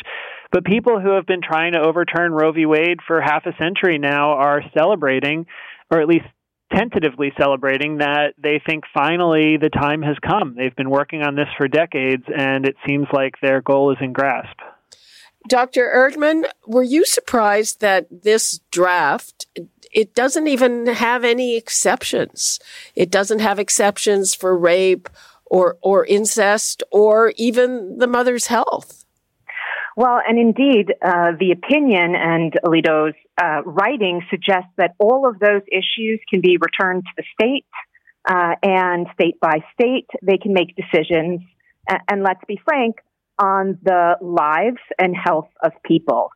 But 0.53 0.65
people 0.65 1.01
who 1.01 1.11
have 1.11 1.27
been 1.27 1.43
trying 1.43 1.73
to 1.73 1.81
overturn 1.81 2.33
Roe 2.33 2.53
v. 2.53 2.67
Wade 2.67 3.01
for 3.07 3.21
half 3.21 3.45
a 3.47 3.57
century 3.59 3.99
now 3.99 4.31
are 4.31 4.63
celebrating, 4.77 5.47
or 5.91 6.01
at 6.01 6.09
least 6.09 6.27
tentatively 6.73 7.33
celebrating, 7.39 7.99
that 7.99 8.35
they 8.39 8.61
think 8.65 8.85
finally 8.93 9.57
the 9.57 9.71
time 9.71 10.03
has 10.03 10.17
come. 10.27 10.55
They've 10.57 10.75
been 10.75 10.91
working 10.91 11.23
on 11.23 11.35
this 11.35 11.49
for 11.57 11.69
decades, 11.69 12.25
and 12.35 12.67
it 12.67 12.77
seems 12.87 13.07
like 13.13 13.35
their 13.43 13.61
goal 13.61 13.93
is 13.93 13.99
in 14.01 14.13
grasp. 14.13 14.59
Dr. 15.47 15.93
Erdman, 15.95 16.45
were 16.67 16.83
you 16.83 17.05
surprised 17.05 17.81
that 17.81 18.07
this 18.11 18.61
draft 18.71 19.47
it 19.95 20.15
doesn't 20.15 20.49
even 20.49 20.87
have 20.87 21.25
any 21.25 21.57
exceptions. 21.57 22.59
It 22.95 23.11
doesn't 23.11 23.39
have 23.39 23.59
exceptions 23.59 24.35
for 24.35 24.59
rape 24.59 25.09
or, 25.47 25.79
or 25.83 26.05
incest 26.05 26.83
or 26.91 27.33
even 27.37 27.99
the 27.99 28.07
mother's 28.07 28.49
health. 28.49 29.05
Well, 29.97 30.21
and 30.27 30.39
indeed, 30.39 30.93
uh, 31.01 31.33
the 31.39 31.53
opinion 31.53 32.17
and 32.17 32.53
Alito's 32.65 33.15
uh, 33.41 33.63
writing 33.65 34.23
suggests 34.29 34.71
that 34.77 34.97
all 34.99 35.29
of 35.29 35.39
those 35.39 35.63
issues 35.71 36.21
can 36.29 36.41
be 36.41 36.59
returned 36.61 37.05
to 37.05 37.13
the 37.17 37.25
state, 37.33 37.67
uh, 38.29 38.57
and 38.63 39.07
state 39.15 39.39
by 39.41 39.59
state, 39.75 40.09
they 40.23 40.39
can 40.39 40.53
make 40.53 40.75
decisions. 40.75 41.43
And 42.09 42.25
let's 42.25 42.41
be 42.49 42.59
frank, 42.65 42.97
on 43.39 43.79
the 43.83 44.17
lives 44.21 44.81
and 44.99 45.15
health 45.15 45.51
of 45.63 45.73
people. 45.85 46.31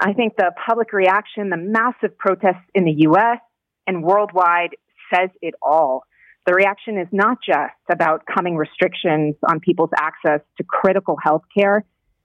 I 0.00 0.14
think 0.14 0.36
the 0.36 0.50
public 0.66 0.92
reaction, 0.94 1.50
the 1.50 1.58
massive 1.58 2.16
protests 2.16 2.64
in 2.74 2.84
the 2.84 2.94
US 3.08 3.38
and 3.86 4.02
worldwide 4.02 4.76
says 5.14 5.28
it 5.42 5.54
all. 5.60 6.04
The 6.46 6.54
reaction 6.54 6.98
is 6.98 7.08
not 7.12 7.38
just 7.46 7.74
about 7.92 8.24
coming 8.24 8.56
restrictions 8.56 9.34
on 9.46 9.60
people's 9.60 9.90
access 9.96 10.40
to 10.56 10.64
critical 10.64 11.16
health 11.22 11.42
care. 11.56 11.84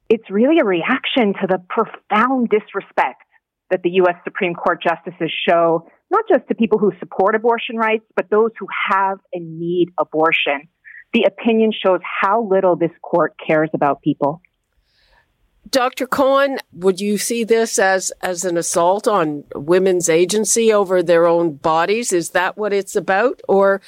It's 0.09 0.29
really 0.29 0.59
a 0.61 0.65
reaction 0.65 1.33
to 1.41 1.47
the 1.47 1.61
profound 1.67 2.49
disrespect 2.49 3.23
that 3.71 3.81
the 3.83 3.89
U.S. 4.01 4.15
Supreme 4.23 4.53
Court 4.53 4.81
justices 4.81 5.31
show, 5.47 5.89
not 6.09 6.23
just 6.29 6.47
to 6.47 6.55
people 6.55 6.79
who 6.79 6.91
support 6.99 7.35
abortion 7.35 7.75
rights, 7.75 8.05
but 8.15 8.29
those 8.29 8.51
who 8.57 8.67
have 8.89 9.19
and 9.33 9.59
need 9.59 9.89
abortion. 9.97 10.69
The 11.13 11.23
opinion 11.23 11.71
shows 11.73 11.99
how 12.21 12.47
little 12.47 12.75
this 12.77 12.91
court 13.01 13.33
cares 13.45 13.69
about 13.73 14.01
people. 14.01 14.41
Dr. 15.69 16.05
Cohen, 16.05 16.59
would 16.73 16.99
you 17.01 17.17
see 17.17 17.43
this 17.43 17.79
as, 17.79 18.11
as 18.21 18.45
an 18.45 18.57
assault 18.57 19.07
on 19.07 19.43
women's 19.55 20.09
agency 20.09 20.71
over 20.71 21.01
their 21.01 21.25
own 21.25 21.55
bodies? 21.55 22.13
Is 22.13 22.31
that 22.31 22.57
what 22.57 22.71
it's 22.71 22.95
about? 22.95 23.41
Or 23.47 23.81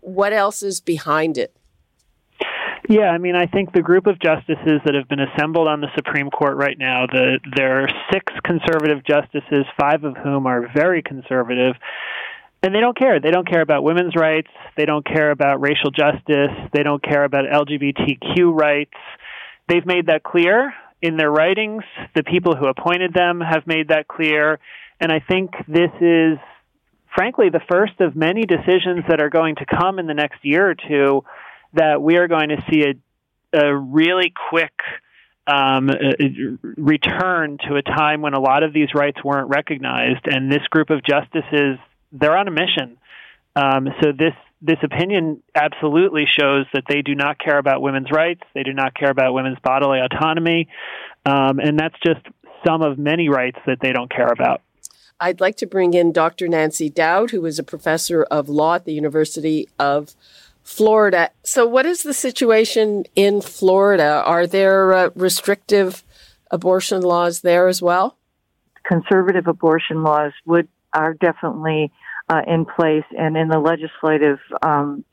what 0.00 0.32
else 0.32 0.62
is 0.62 0.80
behind 0.80 1.36
it? 1.36 1.54
Yeah, 2.88 3.10
I 3.10 3.18
mean, 3.18 3.36
I 3.36 3.46
think 3.46 3.72
the 3.72 3.82
group 3.82 4.06
of 4.06 4.18
justices 4.18 4.80
that 4.84 4.94
have 4.94 5.08
been 5.08 5.20
assembled 5.20 5.68
on 5.68 5.80
the 5.80 5.88
Supreme 5.94 6.30
Court 6.30 6.56
right 6.56 6.76
now, 6.76 7.06
the, 7.06 7.38
there 7.56 7.84
are 7.84 7.88
six 8.12 8.32
conservative 8.44 9.04
justices, 9.04 9.64
five 9.78 10.04
of 10.04 10.16
whom 10.16 10.46
are 10.46 10.68
very 10.74 11.02
conservative, 11.02 11.76
and 12.62 12.74
they 12.74 12.80
don't 12.80 12.96
care. 12.96 13.20
They 13.20 13.30
don't 13.30 13.48
care 13.48 13.60
about 13.60 13.82
women's 13.82 14.14
rights. 14.16 14.50
They 14.76 14.84
don't 14.84 15.06
care 15.06 15.30
about 15.30 15.60
racial 15.60 15.90
justice. 15.90 16.50
They 16.72 16.82
don't 16.82 17.02
care 17.02 17.24
about 17.24 17.44
LGBTQ 17.44 18.52
rights. 18.52 18.94
They've 19.68 19.86
made 19.86 20.06
that 20.06 20.22
clear 20.22 20.74
in 21.02 21.16
their 21.16 21.30
writings. 21.30 21.82
The 22.14 22.22
people 22.22 22.56
who 22.56 22.66
appointed 22.66 23.12
them 23.12 23.40
have 23.40 23.66
made 23.66 23.88
that 23.88 24.08
clear. 24.08 24.60
And 25.00 25.12
I 25.12 25.18
think 25.18 25.50
this 25.66 25.90
is, 26.00 26.38
frankly, 27.14 27.50
the 27.50 27.60
first 27.70 28.00
of 28.00 28.14
many 28.16 28.44
decisions 28.46 29.04
that 29.08 29.20
are 29.20 29.28
going 29.28 29.56
to 29.56 29.66
come 29.66 29.98
in 29.98 30.06
the 30.06 30.14
next 30.14 30.44
year 30.44 30.70
or 30.70 30.74
two 30.74 31.24
that 31.74 32.00
we 32.00 32.16
are 32.16 32.28
going 32.28 32.50
to 32.50 32.64
see 32.70 32.84
a, 32.84 33.58
a 33.58 33.76
really 33.76 34.32
quick 34.50 34.72
um, 35.46 35.90
return 36.76 37.58
to 37.68 37.74
a 37.74 37.82
time 37.82 38.22
when 38.22 38.34
a 38.34 38.40
lot 38.40 38.62
of 38.62 38.72
these 38.72 38.94
rights 38.94 39.18
weren't 39.24 39.48
recognized. 39.48 40.26
And 40.26 40.50
this 40.50 40.62
group 40.70 40.90
of 40.90 41.02
justices, 41.04 41.78
they're 42.12 42.36
on 42.36 42.46
a 42.46 42.52
mission. 42.52 42.96
Um, 43.56 43.88
so 44.00 44.12
this 44.12 44.34
this 44.62 44.78
opinion 44.82 45.42
absolutely 45.54 46.24
shows 46.26 46.66
that 46.72 46.84
they 46.88 47.02
do 47.02 47.14
not 47.14 47.38
care 47.38 47.58
about 47.58 47.82
women's 47.82 48.10
rights. 48.12 48.42
They 48.54 48.62
do 48.62 48.72
not 48.72 48.94
care 48.94 49.10
about 49.10 49.34
women's 49.34 49.58
bodily 49.62 49.98
autonomy. 49.98 50.68
Um, 51.26 51.58
and 51.58 51.78
that's 51.78 51.96
just 52.04 52.20
some 52.64 52.82
of 52.82 52.96
many 52.96 53.28
rights 53.28 53.58
that 53.66 53.78
they 53.80 53.92
don't 53.92 54.10
care 54.10 54.28
about. 54.28 54.62
I'd 55.18 55.40
like 55.40 55.56
to 55.56 55.66
bring 55.66 55.94
in 55.94 56.12
Dr. 56.12 56.48
Nancy 56.48 56.88
Dowd, 56.88 57.30
who 57.30 57.44
is 57.44 57.58
a 57.58 57.64
professor 57.64 58.22
of 58.24 58.48
law 58.48 58.76
at 58.76 58.84
the 58.84 58.92
University 58.92 59.68
of 59.78 60.14
Florida. 60.62 61.30
So, 61.44 61.66
what 61.66 61.86
is 61.86 62.02
the 62.02 62.14
situation 62.14 63.04
in 63.14 63.40
Florida? 63.40 64.22
Are 64.24 64.46
there 64.46 64.92
uh, 64.92 65.10
restrictive 65.14 66.04
abortion 66.50 67.02
laws 67.02 67.40
there 67.40 67.68
as 67.68 67.82
well? 67.82 68.16
Conservative 68.84 69.46
abortion 69.46 70.02
laws 70.02 70.32
would 70.44 70.68
are 70.92 71.14
definitely 71.14 71.92
uh, 72.32 72.40
in 72.46 72.64
place 72.64 73.04
and 73.16 73.36
in 73.36 73.48
the 73.48 73.58
legislative 73.58 74.38
um, 74.62 75.04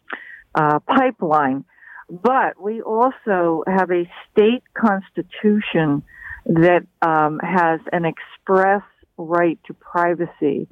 uh, 0.55 0.79
pipeline. 0.79 1.65
But 2.09 2.61
we 2.61 2.81
also 2.81 3.63
have 3.67 3.91
a 3.91 4.09
state 4.31 4.63
constitution 4.73 6.03
that 6.45 6.87
um, 7.01 7.39
has 7.43 7.81
an 7.91 8.05
express 8.05 8.81
right 9.17 9.59
to 9.67 9.73
privacy. 9.73 10.67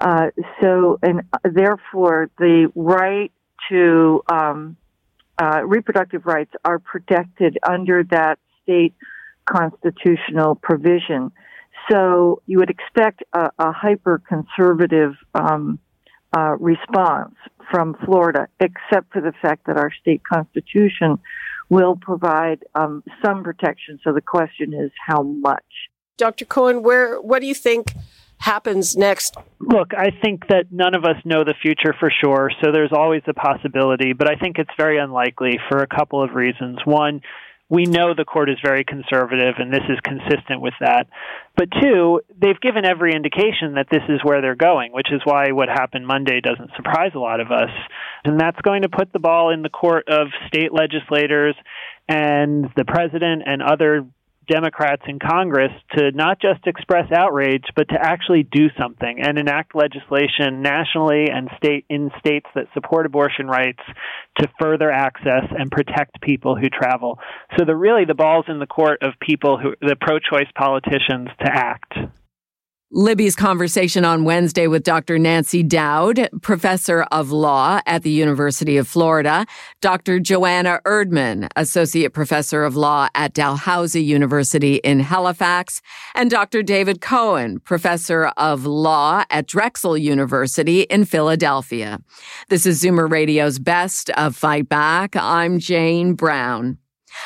Uh, 0.00 0.30
so, 0.60 0.98
and 1.02 1.22
therefore, 1.44 2.28
the 2.38 2.70
right 2.74 3.30
to 3.70 4.22
um, 4.30 4.76
uh, 5.40 5.64
reproductive 5.64 6.26
rights 6.26 6.52
are 6.64 6.80
protected 6.80 7.56
under 7.62 8.02
that 8.10 8.38
state 8.62 8.94
constitutional 9.46 10.56
provision. 10.56 11.30
So, 11.90 12.42
you 12.46 12.58
would 12.58 12.70
expect 12.70 13.22
a, 13.32 13.50
a 13.58 13.72
hyper 13.72 14.22
conservative 14.26 15.14
um, 15.34 15.78
uh, 16.36 16.56
response 16.58 17.34
from 17.70 17.96
Florida, 18.04 18.48
except 18.60 19.12
for 19.12 19.20
the 19.20 19.32
fact 19.40 19.66
that 19.66 19.76
our 19.76 19.92
state 20.00 20.22
constitution 20.24 21.18
will 21.68 21.96
provide 21.96 22.64
um, 22.74 23.02
some 23.24 23.42
protection. 23.42 23.98
So 24.04 24.12
the 24.12 24.20
question 24.20 24.74
is 24.74 24.90
how 25.06 25.22
much. 25.22 25.64
Dr. 26.16 26.44
Cohen, 26.44 26.82
where 26.82 27.20
what 27.20 27.40
do 27.40 27.46
you 27.46 27.54
think 27.54 27.92
happens 28.38 28.96
next? 28.96 29.36
Look, 29.60 29.92
I 29.96 30.10
think 30.22 30.48
that 30.48 30.66
none 30.70 30.94
of 30.94 31.04
us 31.04 31.16
know 31.24 31.44
the 31.44 31.54
future 31.60 31.94
for 31.98 32.12
sure, 32.22 32.50
so 32.62 32.70
there's 32.72 32.92
always 32.92 33.22
a 33.26 33.34
possibility, 33.34 34.12
but 34.12 34.30
I 34.30 34.36
think 34.36 34.58
it's 34.58 34.70
very 34.76 34.98
unlikely 34.98 35.58
for 35.68 35.78
a 35.78 35.86
couple 35.86 36.22
of 36.22 36.34
reasons. 36.34 36.78
One, 36.84 37.20
we 37.68 37.84
know 37.84 38.14
the 38.14 38.24
court 38.24 38.50
is 38.50 38.58
very 38.62 38.84
conservative, 38.84 39.54
and 39.58 39.72
this 39.72 39.84
is 39.88 39.98
consistent 40.04 40.60
with 40.60 40.74
that. 40.80 41.06
But 41.56 41.68
two, 41.80 42.20
they've 42.36 42.60
given 42.60 42.84
every 42.84 43.14
indication 43.14 43.74
that 43.74 43.86
this 43.90 44.02
is 44.08 44.20
where 44.22 44.42
they're 44.42 44.54
going, 44.54 44.92
which 44.92 45.10
is 45.10 45.22
why 45.24 45.52
what 45.52 45.68
happened 45.68 46.06
Monday 46.06 46.40
doesn't 46.40 46.70
surprise 46.76 47.12
a 47.14 47.18
lot 47.18 47.40
of 47.40 47.50
us. 47.50 47.70
And 48.24 48.38
that's 48.38 48.60
going 48.60 48.82
to 48.82 48.88
put 48.88 49.12
the 49.12 49.18
ball 49.18 49.50
in 49.50 49.62
the 49.62 49.70
court 49.70 50.08
of 50.08 50.28
state 50.46 50.72
legislators 50.72 51.56
and 52.08 52.66
the 52.76 52.84
president 52.84 53.42
and 53.46 53.62
other 53.62 54.06
Democrats 54.46 55.02
in 55.06 55.18
Congress 55.18 55.72
to 55.96 56.10
not 56.12 56.40
just 56.40 56.66
express 56.66 57.10
outrage, 57.12 57.64
but 57.76 57.88
to 57.88 57.98
actually 58.00 58.42
do 58.42 58.68
something 58.78 59.20
and 59.20 59.38
enact 59.38 59.74
legislation 59.74 60.62
nationally 60.62 61.26
and 61.32 61.48
state 61.56 61.84
in 61.88 62.10
states 62.18 62.46
that 62.54 62.66
support 62.74 63.06
abortion 63.06 63.46
rights 63.46 63.82
to 64.38 64.48
further 64.60 64.90
access 64.90 65.44
and 65.50 65.70
protect 65.70 66.20
people 66.20 66.56
who 66.56 66.68
travel. 66.68 67.18
So 67.58 67.64
the 67.64 67.76
really 67.76 68.04
the 68.04 68.14
ball's 68.14 68.46
in 68.48 68.58
the 68.58 68.66
court 68.66 69.02
of 69.02 69.14
people 69.20 69.58
who 69.58 69.74
the 69.80 69.96
pro-choice 69.96 70.50
politicians 70.56 71.28
to 71.40 71.50
act. 71.50 71.94
Libby's 72.90 73.34
conversation 73.34 74.04
on 74.04 74.24
Wednesday 74.24 74.68
with 74.68 74.84
Dr. 74.84 75.18
Nancy 75.18 75.64
Dowd, 75.64 76.28
professor 76.42 77.02
of 77.10 77.32
law 77.32 77.80
at 77.86 78.04
the 78.04 78.10
University 78.10 78.76
of 78.76 78.86
Florida, 78.86 79.46
Dr. 79.80 80.20
Joanna 80.20 80.80
Erdman, 80.86 81.48
associate 81.56 82.12
professor 82.12 82.62
of 82.62 82.76
law 82.76 83.08
at 83.16 83.32
Dalhousie 83.32 84.04
University 84.04 84.76
in 84.76 85.00
Halifax, 85.00 85.82
and 86.14 86.30
Dr. 86.30 86.62
David 86.62 87.00
Cohen, 87.00 87.58
professor 87.58 88.26
of 88.36 88.64
law 88.64 89.24
at 89.28 89.48
Drexel 89.48 89.98
University 89.98 90.82
in 90.82 91.04
Philadelphia. 91.04 91.98
This 92.48 92.64
is 92.64 92.80
Zoomer 92.80 93.10
Radio's 93.10 93.58
Best 93.58 94.10
of 94.10 94.36
Fight 94.36 94.68
Back. 94.68 95.16
I'm 95.16 95.58
Jane 95.58 96.14
Brown. 96.14 96.78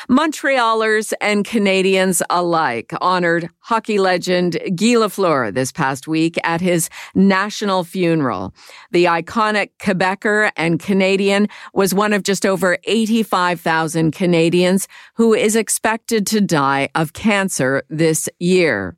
Montrealers 0.09 1.13
and 1.21 1.45
Canadians 1.45 2.21
alike 2.29 2.93
honored 3.01 3.49
hockey 3.59 3.99
legend 3.99 4.53
Guy 4.75 4.95
Lafleur 4.95 5.53
this 5.53 5.71
past 5.71 6.07
week 6.07 6.37
at 6.43 6.61
his 6.61 6.89
national 7.15 7.83
funeral. 7.83 8.53
The 8.91 9.05
iconic 9.05 9.69
Quebecer 9.79 10.51
and 10.55 10.79
Canadian 10.79 11.47
was 11.73 11.93
one 11.93 12.13
of 12.13 12.23
just 12.23 12.45
over 12.45 12.77
85,000 12.83 14.11
Canadians 14.11 14.87
who 15.15 15.33
is 15.33 15.55
expected 15.55 16.27
to 16.27 16.41
die 16.41 16.89
of 16.95 17.13
cancer 17.13 17.83
this 17.89 18.29
year. 18.39 18.95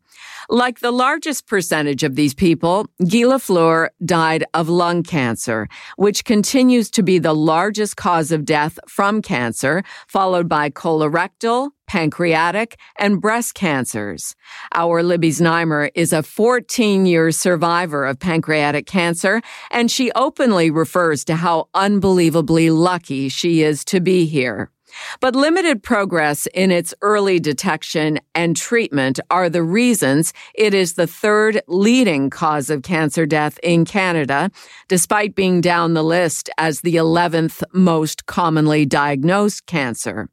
Like 0.54 0.82
the 0.82 0.92
largest 0.92 1.48
percentage 1.48 2.04
of 2.04 2.16
these 2.16 2.34
people, 2.34 2.86
Guy 3.00 3.24
Lafleur 3.24 3.88
died 4.04 4.44
of 4.54 4.68
lung 4.68 5.02
cancer, 5.02 5.70
which 5.96 6.26
continues 6.26 6.92
to 6.92 7.02
be 7.02 7.20
the 7.20 7.34
largest 7.34 7.96
cause 7.96 8.34
of 8.34 8.44
death 8.44 8.78
from 8.86 9.22
cancer, 9.22 9.82
followed 10.10 10.50
by 10.50 10.70
colorectal, 10.70 11.70
pancreatic, 11.88 12.78
and 13.00 13.22
breast 13.22 13.54
cancers. 13.54 14.36
Our 14.74 15.04
Libby 15.04 15.30
Znaimer 15.30 15.90
is 15.96 16.12
a 16.12 16.22
14 16.22 17.06
year 17.06 17.32
survivor 17.32 18.06
of 18.06 18.20
pancreatic 18.20 18.86
cancer, 18.86 19.42
and 19.72 19.90
she 19.90 20.12
openly 20.16 20.70
refers 20.70 21.24
to 21.26 21.36
how 21.38 21.70
unbelievably 21.74 22.72
lucky 22.72 23.30
she 23.30 23.64
is 23.64 23.86
to 23.86 24.02
be 24.02 24.26
here. 24.26 24.70
But 25.20 25.36
limited 25.36 25.84
progress 25.84 26.48
in 26.54 26.72
its 26.72 26.94
early 27.02 27.40
detection 27.40 28.20
and 28.36 28.56
treatment 28.56 29.20
are 29.30 29.50
the 29.50 29.64
reasons 29.64 30.34
it 30.56 30.74
is 30.74 30.94
the 30.94 31.08
third 31.08 31.62
leading 31.68 32.30
cause 32.30 32.70
of 32.70 32.84
cancer 32.84 33.26
death 33.26 33.60
in 33.64 33.86
Canada, 33.86 34.50
despite 34.88 35.36
being 35.36 35.62
down 35.62 35.94
the 35.94 36.04
list 36.04 36.50
as 36.58 36.82
the 36.82 36.96
11th 36.96 37.64
most 37.74 38.26
commonly 38.26 38.86
diagnosed 38.86 39.66
cancer. 39.66 40.30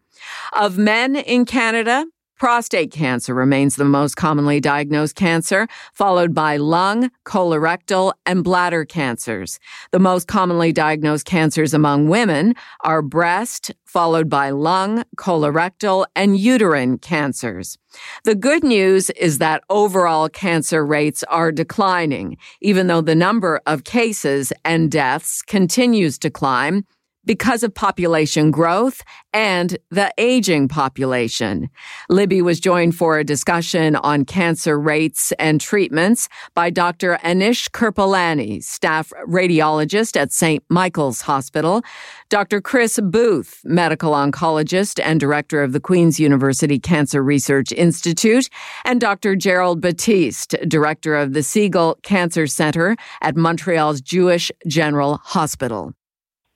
Of 0.52 0.78
men 0.78 1.16
in 1.16 1.44
Canada, 1.44 2.06
Prostate 2.38 2.92
cancer 2.92 3.34
remains 3.34 3.74
the 3.74 3.84
most 3.84 4.14
commonly 4.14 4.60
diagnosed 4.60 5.16
cancer, 5.16 5.66
followed 5.92 6.34
by 6.34 6.56
lung, 6.56 7.10
colorectal, 7.24 8.12
and 8.26 8.44
bladder 8.44 8.84
cancers. 8.84 9.58
The 9.90 9.98
most 9.98 10.28
commonly 10.28 10.72
diagnosed 10.72 11.24
cancers 11.26 11.74
among 11.74 12.08
women 12.08 12.54
are 12.84 13.02
breast, 13.02 13.72
followed 13.84 14.28
by 14.28 14.50
lung, 14.50 15.02
colorectal, 15.16 16.06
and 16.14 16.38
uterine 16.38 16.98
cancers. 16.98 17.76
The 18.22 18.36
good 18.36 18.62
news 18.62 19.10
is 19.10 19.38
that 19.38 19.64
overall 19.68 20.28
cancer 20.28 20.86
rates 20.86 21.24
are 21.24 21.50
declining, 21.50 22.36
even 22.60 22.86
though 22.86 23.00
the 23.00 23.16
number 23.16 23.60
of 23.66 23.82
cases 23.82 24.52
and 24.64 24.92
deaths 24.92 25.42
continues 25.42 26.20
to 26.20 26.30
climb 26.30 26.84
because 27.28 27.62
of 27.62 27.74
population 27.74 28.50
growth 28.50 29.02
and 29.34 29.76
the 29.90 30.10
aging 30.16 30.66
population. 30.66 31.68
Libby 32.08 32.40
was 32.40 32.58
joined 32.58 32.96
for 32.96 33.18
a 33.18 33.22
discussion 33.22 33.96
on 33.96 34.24
cancer 34.24 34.80
rates 34.80 35.30
and 35.38 35.60
treatments 35.60 36.30
by 36.54 36.70
Dr. 36.70 37.18
Anish 37.22 37.68
Kirpalani, 37.68 38.64
staff 38.64 39.12
radiologist 39.28 40.16
at 40.16 40.32
St. 40.32 40.64
Michael's 40.70 41.20
Hospital, 41.20 41.82
Dr. 42.30 42.62
Chris 42.62 42.98
Booth, 42.98 43.60
medical 43.62 44.12
oncologist 44.12 44.98
and 45.04 45.20
director 45.20 45.62
of 45.62 45.74
the 45.74 45.80
Queen's 45.80 46.18
University 46.18 46.78
Cancer 46.78 47.22
Research 47.22 47.72
Institute, 47.72 48.48
and 48.86 49.02
Dr. 49.02 49.36
Gerald 49.36 49.82
Batist, 49.82 50.66
director 50.66 51.14
of 51.14 51.34
the 51.34 51.40
Segal 51.40 52.02
Cancer 52.02 52.46
Center 52.46 52.96
at 53.20 53.36
Montreal's 53.36 54.00
Jewish 54.00 54.50
General 54.66 55.18
Hospital 55.24 55.92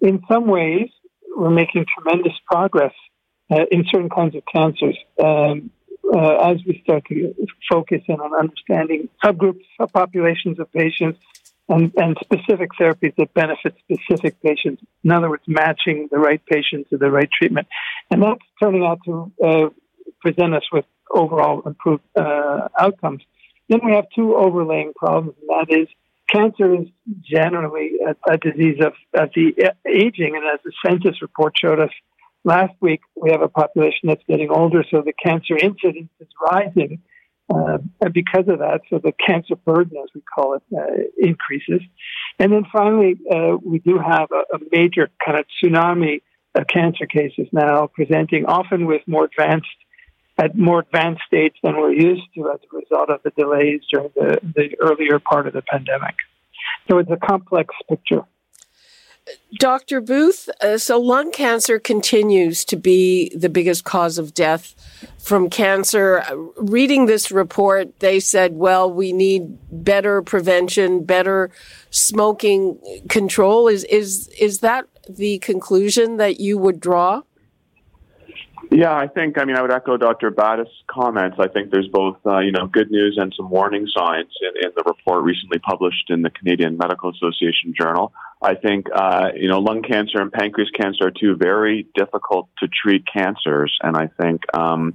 in 0.02 0.22
some 0.30 0.46
ways, 0.46 0.90
we're 1.34 1.50
making 1.50 1.86
tremendous 1.96 2.34
progress 2.46 2.92
uh, 3.50 3.64
in 3.70 3.84
certain 3.90 4.10
kinds 4.10 4.34
of 4.34 4.42
cancers. 4.52 4.98
Um, 5.22 5.70
uh, 6.14 6.50
as 6.50 6.58
we 6.66 6.80
start 6.84 7.04
to 7.08 7.34
focus 7.70 8.02
in 8.06 8.16
on 8.16 8.38
understanding 8.38 9.08
subgroups, 9.24 9.62
subpopulations 9.80 10.58
of 10.58 10.70
patients, 10.72 11.18
and, 11.68 11.92
and 11.96 12.16
specific 12.20 12.70
therapies 12.78 13.14
that 13.16 13.32
benefit 13.34 13.74
specific 13.78 14.40
patients. 14.42 14.82
In 15.04 15.12
other 15.12 15.30
words, 15.30 15.44
matching 15.46 16.08
the 16.10 16.18
right 16.18 16.44
patient 16.44 16.88
to 16.90 16.98
the 16.98 17.10
right 17.10 17.30
treatment. 17.30 17.68
And 18.10 18.22
that's 18.22 18.40
turning 18.60 18.84
out 18.84 18.98
to 19.06 19.32
uh, 19.42 19.68
present 20.20 20.54
us 20.54 20.64
with 20.72 20.84
overall 21.10 21.62
improved 21.64 22.02
uh, 22.16 22.68
outcomes. 22.78 23.22
Then 23.68 23.80
we 23.84 23.92
have 23.92 24.06
two 24.14 24.34
overlaying 24.36 24.92
problems, 24.94 25.34
and 25.40 25.48
that 25.48 25.74
is 25.74 25.88
cancer 26.30 26.74
is 26.74 26.88
generally 27.22 27.92
a, 28.06 28.32
a 28.32 28.38
disease 28.38 28.78
of, 28.80 28.92
of 29.14 29.30
the 29.34 29.72
aging, 29.86 30.36
and 30.36 30.44
as 30.52 30.60
the 30.64 30.72
census 30.84 31.20
report 31.22 31.54
showed 31.58 31.80
us 31.80 31.90
last 32.44 32.74
week, 32.80 33.00
we 33.16 33.30
have 33.30 33.42
a 33.42 33.48
population 33.48 34.08
that's 34.08 34.22
getting 34.28 34.50
older, 34.50 34.84
so 34.90 35.02
the 35.02 35.12
cancer 35.12 35.56
incidence 35.56 36.10
is 36.20 36.28
rising. 36.50 37.02
Uh, 37.52 37.78
because 38.14 38.44
of 38.48 38.60
that, 38.60 38.80
so 38.88 38.98
the 38.98 39.12
cancer 39.26 39.56
burden, 39.56 39.98
as 40.02 40.08
we 40.14 40.22
call 40.22 40.54
it, 40.54 40.62
uh, 40.74 41.02
increases. 41.18 41.82
And 42.38 42.50
then 42.50 42.64
finally, 42.72 43.16
uh, 43.30 43.58
we 43.62 43.78
do 43.78 43.98
have 43.98 44.28
a, 44.32 44.56
a, 44.56 44.58
major 44.70 45.10
kind 45.22 45.38
of 45.38 45.44
tsunami 45.62 46.22
of 46.54 46.66
cancer 46.66 47.04
cases 47.04 47.48
now 47.52 47.88
presenting, 47.92 48.46
often 48.46 48.86
with 48.86 49.02
more 49.06 49.24
advanced 49.24 49.66
at 50.38 50.56
more 50.56 50.80
advanced 50.80 51.22
stage 51.26 51.54
than 51.62 51.76
we're 51.76 51.92
used 51.92 52.22
to 52.34 52.50
as 52.50 52.60
a 52.72 52.76
result 52.76 53.10
of 53.10 53.22
the 53.22 53.30
delays 53.30 53.80
during 53.90 54.10
the, 54.14 54.38
the 54.54 54.76
earlier 54.80 55.18
part 55.18 55.46
of 55.46 55.52
the 55.52 55.62
pandemic. 55.62 56.16
So 56.88 56.98
it's 56.98 57.10
a 57.10 57.16
complex 57.16 57.74
picture. 57.88 58.24
Dr. 59.58 60.00
Booth, 60.00 60.48
uh, 60.60 60.78
so 60.78 60.98
lung 60.98 61.30
cancer 61.30 61.78
continues 61.78 62.64
to 62.64 62.76
be 62.76 63.32
the 63.36 63.48
biggest 63.48 63.84
cause 63.84 64.18
of 64.18 64.34
death 64.34 64.74
from 65.18 65.48
cancer. 65.48 66.24
Reading 66.56 67.06
this 67.06 67.30
report, 67.30 68.00
they 68.00 68.18
said, 68.18 68.54
well, 68.56 68.90
we 68.92 69.12
need 69.12 69.58
better 69.70 70.22
prevention, 70.22 71.04
better 71.04 71.50
smoking 71.90 72.80
control. 73.08 73.68
Is, 73.68 73.84
is, 73.84 74.28
is 74.40 74.58
that 74.60 74.86
the 75.08 75.38
conclusion 75.38 76.16
that 76.16 76.40
you 76.40 76.58
would 76.58 76.80
draw? 76.80 77.22
Yeah, 78.74 78.94
I 78.94 79.06
think, 79.06 79.36
I 79.38 79.44
mean, 79.44 79.56
I 79.56 79.60
would 79.60 79.70
echo 79.70 79.98
Dr. 79.98 80.30
Batis' 80.30 80.66
comments. 80.86 81.36
I 81.38 81.46
think 81.46 81.70
there's 81.70 81.88
both, 81.88 82.16
uh, 82.24 82.38
you 82.38 82.52
know, 82.52 82.66
good 82.66 82.90
news 82.90 83.18
and 83.20 83.30
some 83.36 83.50
warning 83.50 83.86
signs 83.86 84.32
in, 84.40 84.64
in 84.64 84.72
the 84.74 84.82
report 84.86 85.24
recently 85.24 85.58
published 85.58 86.08
in 86.08 86.22
the 86.22 86.30
Canadian 86.30 86.78
Medical 86.78 87.10
Association 87.10 87.74
Journal. 87.78 88.14
I 88.40 88.54
think, 88.54 88.86
uh, 88.94 89.28
you 89.36 89.48
know, 89.48 89.58
lung 89.58 89.82
cancer 89.82 90.22
and 90.22 90.32
pancreas 90.32 90.70
cancer 90.70 91.08
are 91.08 91.10
two 91.10 91.36
very 91.36 91.86
difficult 91.94 92.48
to 92.60 92.68
treat 92.68 93.04
cancers. 93.06 93.78
And 93.82 93.94
I 93.94 94.08
think, 94.18 94.40
um, 94.56 94.94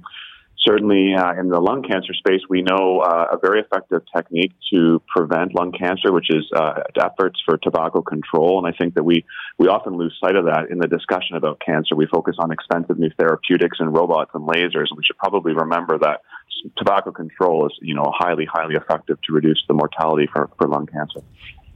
certainly 0.68 1.14
uh, 1.14 1.32
in 1.40 1.48
the 1.48 1.58
lung 1.58 1.82
cancer 1.82 2.12
space, 2.12 2.42
we 2.48 2.62
know 2.62 3.00
uh, 3.00 3.26
a 3.32 3.38
very 3.38 3.60
effective 3.60 4.02
technique 4.14 4.52
to 4.72 5.00
prevent 5.14 5.54
lung 5.54 5.72
cancer, 5.72 6.12
which 6.12 6.28
is 6.28 6.44
uh, 6.54 6.82
efforts 7.00 7.40
for 7.46 7.56
tobacco 7.56 8.02
control. 8.02 8.58
And 8.58 8.72
I 8.72 8.76
think 8.76 8.94
that 8.94 9.04
we, 9.04 9.24
we 9.58 9.68
often 9.68 9.96
lose 9.96 10.16
sight 10.20 10.36
of 10.36 10.44
that 10.44 10.70
in 10.70 10.78
the 10.78 10.86
discussion 10.86 11.36
about 11.36 11.60
cancer. 11.64 11.96
We 11.96 12.06
focus 12.06 12.36
on 12.38 12.52
expensive 12.52 12.98
new 12.98 13.10
therapeutics 13.18 13.78
and 13.80 13.94
robots 13.94 14.32
and 14.34 14.46
lasers, 14.46 14.86
we 14.94 15.04
should 15.04 15.18
probably 15.18 15.52
remember 15.52 15.98
that 15.98 16.20
tobacco 16.76 17.12
control 17.12 17.66
is, 17.66 17.72
you 17.80 17.94
know, 17.94 18.12
highly, 18.14 18.44
highly 18.44 18.74
effective 18.74 19.18
to 19.22 19.32
reduce 19.32 19.62
the 19.68 19.74
mortality 19.74 20.28
for, 20.32 20.50
for 20.58 20.68
lung 20.68 20.86
cancer. 20.86 21.20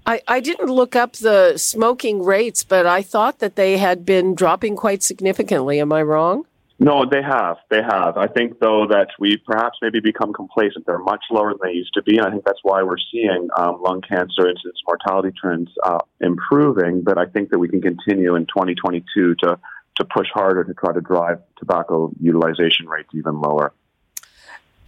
I, 0.04 0.20
I 0.26 0.40
didn't 0.40 0.68
look 0.68 0.96
up 0.96 1.14
the 1.14 1.56
smoking 1.56 2.24
rates, 2.24 2.64
but 2.64 2.86
I 2.86 3.02
thought 3.02 3.38
that 3.38 3.54
they 3.54 3.78
had 3.78 4.04
been 4.04 4.34
dropping 4.34 4.74
quite 4.76 5.02
significantly. 5.02 5.80
Am 5.80 5.92
I 5.92 6.02
wrong? 6.02 6.44
No, 6.82 7.04
they 7.08 7.22
have. 7.22 7.58
They 7.70 7.80
have. 7.80 8.16
I 8.16 8.26
think, 8.26 8.58
though, 8.58 8.88
that 8.88 9.10
we 9.20 9.36
perhaps 9.36 9.78
maybe 9.80 10.00
become 10.00 10.32
complacent. 10.32 10.84
They're 10.84 10.98
much 10.98 11.22
lower 11.30 11.50
than 11.50 11.60
they 11.62 11.74
used 11.74 11.94
to 11.94 12.02
be. 12.02 12.16
And 12.16 12.26
I 12.26 12.30
think 12.30 12.44
that's 12.44 12.58
why 12.64 12.82
we're 12.82 12.96
seeing 13.12 13.48
um, 13.56 13.80
lung 13.80 14.00
cancer 14.00 14.48
incidence 14.48 14.80
mortality 14.84 15.30
trends 15.40 15.70
uh, 15.84 16.00
improving. 16.20 17.02
But 17.02 17.18
I 17.18 17.26
think 17.26 17.50
that 17.50 17.60
we 17.60 17.68
can 17.68 17.80
continue 17.80 18.34
in 18.34 18.46
2022 18.46 19.36
to, 19.44 19.60
to 19.94 20.04
push 20.04 20.26
harder 20.34 20.64
to 20.64 20.74
try 20.74 20.92
to 20.92 21.00
drive 21.00 21.38
tobacco 21.56 22.10
utilization 22.20 22.88
rates 22.88 23.10
even 23.14 23.40
lower. 23.40 23.72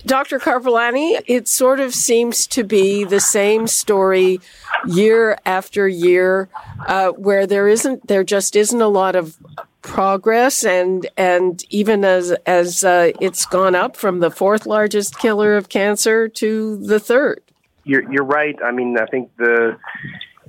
Dr. 0.05 0.41
Kirpalani, 0.41 1.23
it 1.27 1.47
sort 1.47 1.79
of 1.79 1.95
seems 1.95 2.49
to 2.49 2.65
be 2.65 3.05
the 3.05 3.21
same 3.21 3.69
story 3.69 4.41
year 4.85 5.39
after 5.47 5.87
year, 5.87 6.49
uh, 6.89 7.11
where 7.11 7.47
there 7.47 7.69
isn't, 7.69 8.09
there 8.09 8.25
just 8.25 8.57
isn't 8.57 8.83
a 8.83 8.89
lot 8.89 9.15
of 9.15 9.39
progress, 9.85 10.65
and 10.65 11.09
and 11.17 11.63
even 11.71 12.05
as 12.05 12.33
as 12.47 12.83
uh, 12.83 13.13
it's 13.21 13.47
gone 13.47 13.77
up 13.77 13.97
from 13.97 14.19
the 14.19 14.31
fourth 14.31 14.67
largest 14.67 15.19
killer 15.19 15.57
of 15.57 15.69
cancer 15.69 16.29
to 16.29 16.79
the 16.79 16.99
third. 16.99 17.43
You're 17.85 18.11
you're 18.11 18.25
right. 18.25 18.57
I 18.65 18.73
mean, 18.73 18.97
I 18.99 19.07
think 19.07 19.31
the 19.37 19.77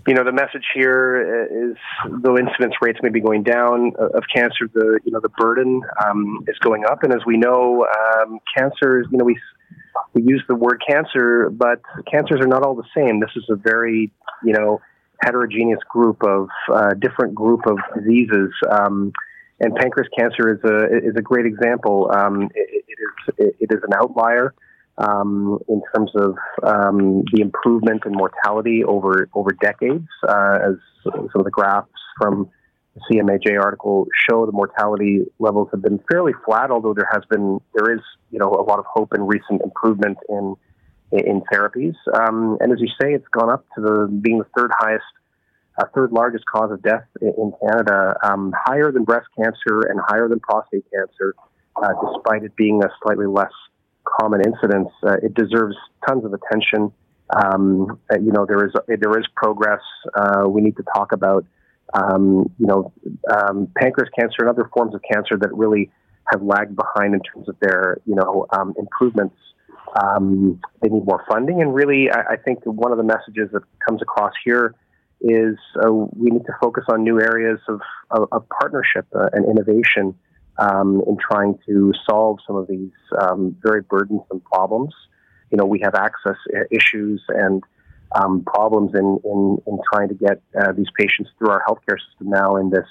you 0.08 0.14
know, 0.14 0.24
the 0.24 0.32
message 0.32 0.66
here 0.74 1.72
is 1.72 1.78
though 2.22 2.38
incidence 2.38 2.76
rates 2.82 3.00
may 3.02 3.10
be 3.10 3.20
going 3.20 3.42
down 3.42 3.94
of 3.98 4.24
cancer, 4.34 4.70
the 4.74 5.00
you 5.04 5.12
know 5.12 5.20
the 5.20 5.30
burden 5.30 5.82
um, 6.06 6.44
is 6.48 6.58
going 6.60 6.86
up, 6.86 7.04
and 7.04 7.14
as 7.14 7.22
we 7.26 7.38
know, 7.38 7.86
um, 7.86 8.40
cancer 8.56 9.02
is 9.02 9.08
you 9.12 9.18
know 9.18 9.26
we 9.26 9.40
we 10.14 10.22
use 10.24 10.44
the 10.48 10.56
word 10.56 10.82
cancer, 10.88 11.50
but 11.50 11.82
cancers 12.10 12.40
are 12.40 12.48
not 12.48 12.64
all 12.64 12.76
the 12.76 12.88
same. 12.96 13.20
This 13.20 13.32
is 13.36 13.46
a 13.50 13.56
very 13.56 14.12
you 14.44 14.54
know 14.54 14.80
heterogeneous 15.26 15.80
group 15.90 16.24
of 16.24 16.48
uh, 16.74 16.94
different 16.94 17.36
group 17.36 17.62
of 17.68 17.78
diseases. 17.96 18.52
Um, 18.70 19.12
and 19.60 19.74
pancreas 19.76 20.10
cancer 20.18 20.54
is 20.54 20.60
a 20.70 21.08
is 21.08 21.16
a 21.18 21.22
great 21.22 21.46
example. 21.46 22.12
Um, 22.14 22.50
it, 22.54 22.86
it 22.88 22.98
is 23.40 23.54
it 23.60 23.72
is 23.72 23.82
an 23.84 23.94
outlier 23.96 24.54
um, 24.98 25.60
in 25.68 25.82
terms 25.94 26.12
of 26.16 26.36
um, 26.64 27.24
the 27.34 27.42
improvement 27.42 28.04
in 28.06 28.14
mortality 28.14 28.84
over 28.84 29.30
over 29.34 29.52
decades, 29.52 30.08
uh, 30.28 30.58
as 30.62 30.76
some 31.04 31.30
of 31.36 31.44
the 31.44 31.52
graphs 31.52 31.90
from 32.22 32.50
the 32.96 33.02
CMAJ 33.12 33.62
article 33.62 34.08
show, 34.30 34.46
the 34.46 34.54
mortality 34.54 35.26
levels 35.40 35.68
have 35.72 35.82
been 35.82 36.00
fairly 36.10 36.34
flat. 36.46 36.72
Although 36.72 36.94
there 36.94 37.10
has 37.12 37.24
been 37.30 37.60
there 37.74 37.94
is 37.94 38.02
you 38.32 38.40
know 38.40 38.50
a 38.50 38.64
lot 38.64 38.80
of 38.80 38.86
hope 38.86 39.12
and 39.12 39.28
recent 39.28 39.62
improvement 39.62 40.18
in 40.30 40.56
in 41.12 41.42
therapies. 41.52 41.96
Um, 42.14 42.58
and 42.60 42.72
as 42.72 42.80
you 42.80 42.88
say, 43.02 43.14
it's 43.14 43.28
gone 43.30 43.50
up 43.50 43.66
to 43.76 43.82
the 43.82 44.08
being 44.22 44.40
the 44.40 44.48
third 44.58 44.72
highest. 44.78 45.04
Uh, 45.78 45.84
third 45.94 46.10
largest 46.14 46.46
cause 46.46 46.72
of 46.72 46.82
death 46.82 47.04
in 47.20 47.52
Canada, 47.60 48.16
um, 48.24 48.54
higher 48.66 48.94
than 48.94 49.04
breast 49.04 49.28
cancer 49.38 49.82
and 49.90 50.00
higher 50.08 50.30
than 50.30 50.40
prostate 50.40 50.86
cancer, 50.90 51.36
uh, 51.84 51.90
despite 52.02 52.46
it 52.46 52.56
being 52.56 52.82
a 52.82 52.88
slightly 53.04 53.26
less 53.26 53.52
common 54.06 54.42
incidence. 54.46 54.88
uh, 55.04 55.18
it 55.22 55.34
deserves 55.34 55.76
tons 56.08 56.24
of 56.24 56.34
attention. 56.34 56.94
Um, 57.36 58.00
uh, 58.12 58.18
you 58.20 58.32
know, 58.32 58.46
there 58.46 58.66
is 58.66 58.74
there 58.88 59.20
is 59.20 59.26
progress 59.36 59.82
uh, 60.14 60.48
we 60.48 60.62
need 60.62 60.78
to 60.78 60.84
talk 60.96 61.12
about. 61.12 61.46
Um, 61.94 62.52
you 62.58 62.68
know, 62.68 62.92
um, 63.32 63.68
pancreas 63.78 64.10
cancer 64.18 64.38
and 64.40 64.50
other 64.50 64.70
forms 64.74 64.96
of 64.96 65.02
cancer 65.12 65.38
that 65.38 65.54
really 65.54 65.92
have 66.32 66.42
lagged 66.42 66.76
behind 66.76 67.14
in 67.14 67.22
terms 67.22 67.48
of 67.48 67.56
their 67.60 67.98
you 68.06 68.16
know 68.16 68.46
um, 68.52 68.74
improvements. 68.78 69.36
Um, 69.96 70.60
they 70.82 70.90
need 70.90 71.06
more 71.06 71.24
funding, 71.30 71.62
and 71.62 71.74
really, 71.74 72.10
I, 72.12 72.34
I, 72.34 72.36
think 72.36 72.66
one 72.66 72.92
of 72.92 72.98
the 72.98 73.04
messages 73.04 73.50
that 73.54 73.62
comes 73.88 74.02
across 74.02 74.34
here 74.44 74.76
is 75.22 75.56
uh, 75.82 75.90
we 75.92 76.32
need 76.32 76.46
to 76.46 76.54
focus 76.62 76.84
on 76.90 77.04
new 77.04 77.22
areas 77.22 77.60
of, 77.70 77.80
of, 78.12 78.28
of 78.34 78.46
partnership 78.50 79.08
uh, 79.16 79.30
and 79.32 79.46
innovation 79.46 80.14
um, 80.58 81.02
in 81.08 81.18
trying 81.18 81.58
to 81.66 81.94
solve 82.10 82.40
some 82.46 82.58
of 82.58 82.68
these 82.68 82.92
um, 83.22 83.56
very 83.62 83.82
burdensome 83.82 84.42
problems. 84.42 84.94
You 85.52 85.58
know, 85.58 85.66
we 85.66 85.80
have 85.84 85.96
access 85.96 86.38
issues 86.72 87.24
and 87.30 87.64
um, 88.16 88.44
problems 88.46 88.92
in, 88.94 89.20
in, 89.24 89.58
in, 89.68 89.80
trying 89.92 90.10
to 90.10 90.16
get 90.16 90.42
uh, 90.60 90.72
these 90.72 90.88
patients 90.98 91.30
through 91.38 91.50
our 91.50 91.64
healthcare 91.68 91.98
system 92.10 92.30
now 92.30 92.56
in 92.56 92.70
this 92.70 92.88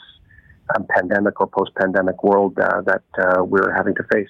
um, 0.75 0.87
pandemic 0.91 1.41
or 1.41 1.47
post 1.47 1.71
pandemic 1.79 2.23
world 2.23 2.59
uh, 2.59 2.83
that 2.83 3.03
uh, 3.19 3.43
we're 3.45 3.73
having 3.73 3.95
to 3.95 4.03
face. 4.13 4.29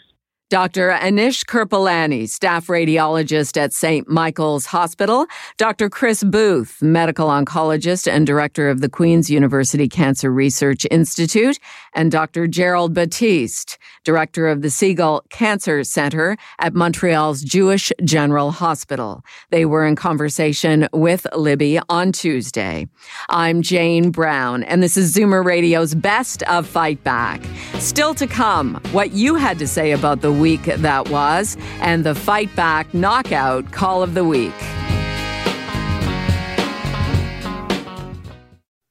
Dr. 0.51 0.91
Anish 0.91 1.43
Kirpalani, 1.47 2.29
staff 2.29 2.67
radiologist 2.67 3.57
at 3.57 3.73
St. 3.73 4.07
Michael's 4.11 4.67
Hospital, 4.67 5.27
Dr. 5.57 5.89
Chris 5.89 6.23
Booth, 6.23 6.83
medical 6.83 7.29
oncologist 7.29 8.07
and 8.07 8.27
director 8.27 8.69
of 8.69 8.83
the 8.83 8.91
Queen's 8.91 9.31
University 9.31 9.89
Cancer 9.89 10.31
Research 10.31 10.87
Institute, 10.91 11.59
and 11.95 12.13
Dr. 12.13 12.47
Gerald 12.47 12.95
Batist, 12.95 13.79
director 14.05 14.47
of 14.47 14.61
the 14.61 14.69
Segal 14.69 15.23
Cancer 15.31 15.83
Center 15.83 16.37
at 16.61 16.75
Montreal's 16.75 17.41
Jewish 17.43 17.91
General 18.05 18.51
Hospital. 18.51 19.25
They 19.49 19.65
were 19.65 19.87
in 19.87 19.97
conversation 19.97 20.87
with 20.93 21.27
Libby 21.35 21.81
on 21.89 22.13
Tuesday. 22.13 22.87
I'm 23.31 23.63
Jane 23.63 24.11
Brown, 24.11 24.63
and 24.65 24.83
this 24.83 24.99
is 24.99 25.15
Zoomer 25.15 25.43
Radio's 25.43 25.95
Best 25.95 26.43
of 26.45 26.67
Fight 26.67 27.03
Back. 27.03 27.41
Still 27.79 28.15
to 28.17 28.27
come, 28.27 28.75
what 28.93 29.13
you 29.13 29.37
had 29.37 29.59
to 29.59 29.67
say 29.67 29.93
about 29.93 30.21
the 30.21 30.34
week 30.35 30.65
that 30.65 31.09
was, 31.09 31.57
and 31.81 32.05
the 32.05 32.15
Fight 32.15 32.55
Back 32.55 32.93
Knockout 32.93 33.73
Call 33.73 34.03
of 34.03 34.15
the 34.15 34.25
Week. 34.25 34.53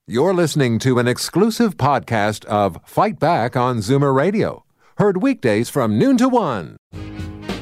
You're 0.07 0.33
listening 0.33 0.79
to 0.79 0.99
an 0.99 1.07
exclusive 1.07 1.77
podcast 1.77 2.45
of 2.45 2.77
Fight 2.85 3.19
Back 3.19 3.55
on 3.55 3.77
Zoomer 3.77 4.13
Radio, 4.13 4.65
heard 4.97 5.21
weekdays 5.21 5.69
from 5.69 5.97
noon 5.97 6.17
to 6.17 6.27
one. 6.27 6.77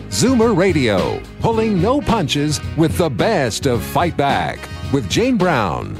Zoomer 0.09 0.55
Radio, 0.57 1.21
pulling 1.39 1.81
no 1.81 2.01
punches 2.01 2.59
with 2.75 2.97
the 2.97 3.09
best 3.09 3.65
of 3.67 3.81
Fight 3.81 4.17
Back 4.17 4.59
with 4.91 5.09
Jane 5.09 5.37
Brown. 5.37 5.95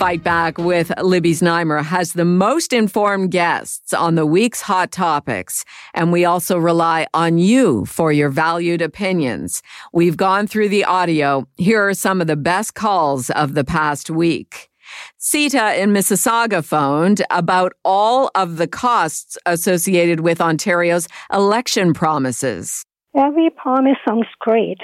Fight 0.00 0.24
Back 0.24 0.56
with 0.56 0.90
Libby 1.02 1.32
Znaimer 1.32 1.84
has 1.84 2.14
the 2.14 2.24
most 2.24 2.72
informed 2.72 3.30
guests 3.32 3.92
on 3.92 4.14
the 4.14 4.24
week's 4.24 4.62
hot 4.62 4.90
topics. 4.92 5.62
And 5.92 6.10
we 6.10 6.24
also 6.24 6.56
rely 6.56 7.06
on 7.12 7.36
you 7.36 7.84
for 7.84 8.10
your 8.10 8.30
valued 8.30 8.80
opinions. 8.80 9.62
We've 9.92 10.16
gone 10.16 10.46
through 10.46 10.70
the 10.70 10.86
audio. 10.86 11.46
Here 11.58 11.86
are 11.86 11.92
some 11.92 12.22
of 12.22 12.28
the 12.28 12.36
best 12.36 12.72
calls 12.72 13.28
of 13.28 13.52
the 13.52 13.62
past 13.62 14.08
week. 14.08 14.70
Sita 15.18 15.78
in 15.78 15.90
Mississauga 15.90 16.64
phoned 16.64 17.20
about 17.30 17.74
all 17.84 18.30
of 18.34 18.56
the 18.56 18.66
costs 18.66 19.36
associated 19.44 20.20
with 20.20 20.40
Ontario's 20.40 21.08
election 21.30 21.92
promises. 21.92 22.86
Every 23.14 23.50
promise 23.50 23.98
sounds 24.08 24.28
great. 24.38 24.78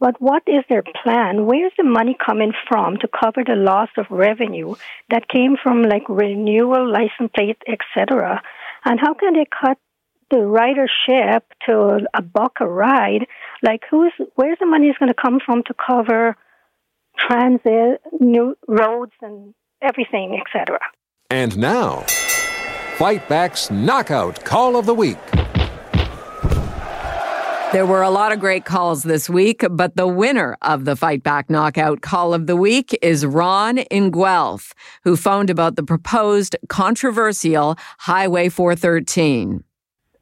But 0.00 0.20
what 0.20 0.42
is 0.46 0.64
their 0.68 0.82
plan? 1.02 1.46
Where's 1.46 1.72
the 1.78 1.84
money 1.84 2.16
coming 2.24 2.52
from 2.68 2.98
to 2.98 3.08
cover 3.08 3.42
the 3.44 3.56
loss 3.56 3.88
of 3.96 4.06
revenue 4.10 4.74
that 5.10 5.28
came 5.28 5.56
from 5.62 5.82
like 5.82 6.08
renewal, 6.08 6.90
license 6.90 7.30
plate, 7.34 7.62
etc.? 7.66 8.42
And 8.84 9.00
how 9.00 9.14
can 9.14 9.34
they 9.34 9.46
cut 9.46 9.78
the 10.30 10.36
ridership 10.36 11.42
to 11.66 12.06
a 12.14 12.22
buck 12.22 12.58
a 12.60 12.66
ride, 12.66 13.26
like 13.62 13.82
who's 13.90 14.12
where's 14.34 14.58
the 14.58 14.66
money 14.66 14.88
is 14.88 14.96
going 14.98 15.12
to 15.12 15.20
come 15.20 15.38
from 15.44 15.62
to 15.64 15.74
cover 15.74 16.36
transit, 17.16 18.00
new 18.20 18.56
roads, 18.66 19.12
and 19.22 19.54
everything, 19.80 20.40
etc. 20.40 20.78
And 21.30 21.56
now, 21.56 22.00
Fight 22.96 23.28
Back's 23.28 23.70
Knockout 23.70 24.44
Call 24.44 24.76
of 24.76 24.86
the 24.86 24.94
Week. 24.94 25.18
There 27.74 27.86
were 27.86 28.02
a 28.02 28.10
lot 28.10 28.30
of 28.30 28.38
great 28.38 28.64
calls 28.64 29.02
this 29.02 29.28
week, 29.28 29.64
but 29.68 29.96
the 29.96 30.06
winner 30.06 30.56
of 30.62 30.84
the 30.84 30.94
Fight 30.94 31.24
Back 31.24 31.50
Knockout 31.50 32.02
Call 32.02 32.32
of 32.32 32.46
the 32.46 32.54
Week 32.54 32.96
is 33.02 33.26
Ron 33.26 33.78
in 33.78 34.12
Guelph, 34.12 34.72
who 35.02 35.16
phoned 35.16 35.50
about 35.50 35.74
the 35.74 35.82
proposed 35.82 36.54
controversial 36.68 37.74
Highway 37.98 38.48
413. 38.48 39.64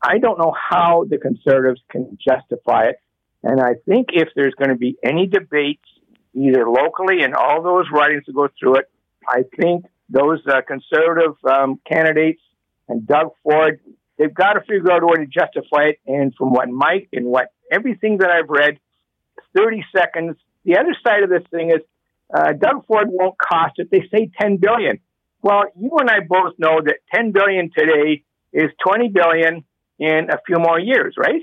I 0.02 0.16
don't 0.16 0.38
know 0.38 0.54
how 0.58 1.04
the 1.10 1.18
conservatives 1.18 1.82
can 1.90 2.16
justify 2.26 2.84
it. 2.84 2.96
And 3.42 3.60
I 3.60 3.74
think 3.86 4.08
if 4.14 4.28
there's 4.34 4.54
going 4.54 4.70
to 4.70 4.74
be 4.74 4.96
any 5.04 5.26
debates, 5.26 5.84
either 6.32 6.66
locally 6.66 7.22
and 7.22 7.34
all 7.34 7.62
those 7.62 7.84
writings 7.92 8.24
to 8.24 8.32
go 8.32 8.48
through 8.58 8.76
it, 8.76 8.90
I 9.28 9.42
think 9.60 9.84
those 10.08 10.40
uh, 10.46 10.62
conservative 10.66 11.34
um, 11.44 11.78
candidates 11.86 12.40
and 12.88 13.06
Doug 13.06 13.32
Ford 13.42 13.78
they've 14.18 14.32
got 14.32 14.54
to 14.54 14.60
figure 14.60 14.90
out 14.90 15.02
a 15.02 15.06
way 15.06 15.16
to 15.16 15.26
justify 15.26 15.90
it. 15.90 16.00
And 16.06 16.34
from 16.34 16.50
what 16.50 16.68
Mike 16.68 17.08
and 17.12 17.26
what 17.26 17.52
everything 17.70 18.18
that 18.18 18.30
I've 18.30 18.48
read, 18.48 18.78
30 19.56 19.84
seconds. 19.94 20.36
The 20.64 20.78
other 20.78 20.96
side 21.04 21.22
of 21.22 21.30
this 21.30 21.42
thing 21.50 21.70
is 21.70 21.82
uh, 22.34 22.52
Doug 22.52 22.86
Ford 22.86 23.08
won't 23.10 23.36
cost 23.38 23.74
it. 23.76 23.90
They 23.90 24.08
say 24.10 24.30
10 24.40 24.56
billion. 24.56 25.00
Well, 25.42 25.64
you 25.76 25.90
and 25.98 26.08
I 26.08 26.20
both 26.20 26.54
know 26.58 26.80
that 26.84 26.96
10 27.14 27.32
billion 27.32 27.70
today 27.76 28.22
is 28.52 28.70
20 28.86 29.08
billion 29.08 29.64
in 29.98 30.30
a 30.30 30.38
few 30.46 30.56
more 30.58 30.78
years, 30.78 31.14
right? 31.18 31.42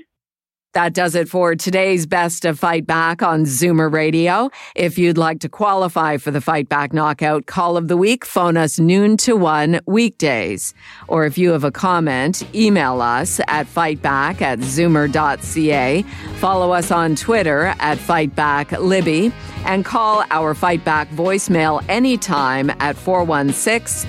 That 0.72 0.94
does 0.94 1.16
it 1.16 1.28
for 1.28 1.56
today's 1.56 2.06
Best 2.06 2.44
of 2.44 2.56
Fight 2.56 2.86
Back 2.86 3.24
on 3.24 3.42
Zoomer 3.42 3.92
Radio. 3.92 4.50
If 4.76 4.98
you'd 4.98 5.18
like 5.18 5.40
to 5.40 5.48
qualify 5.48 6.16
for 6.16 6.30
the 6.30 6.40
Fight 6.40 6.68
Back 6.68 6.92
Knockout 6.92 7.46
Call 7.46 7.76
of 7.76 7.88
the 7.88 7.96
Week, 7.96 8.24
phone 8.24 8.56
us 8.56 8.78
noon 8.78 9.16
to 9.16 9.34
one 9.34 9.80
weekdays. 9.86 10.72
Or 11.08 11.26
if 11.26 11.36
you 11.36 11.50
have 11.50 11.64
a 11.64 11.72
comment, 11.72 12.44
email 12.54 13.00
us 13.00 13.40
at 13.48 13.66
fightback 13.66 14.42
at 14.42 14.60
zoomer.ca. 14.60 16.02
Follow 16.36 16.70
us 16.70 16.92
on 16.92 17.16
Twitter 17.16 17.74
at 17.80 17.98
FightbackLibby 17.98 19.32
and 19.64 19.84
call 19.84 20.22
our 20.30 20.54
Fight 20.54 20.84
Back 20.84 21.10
voicemail 21.10 21.84
anytime 21.88 22.70
at 22.78 22.96
416 22.96 24.08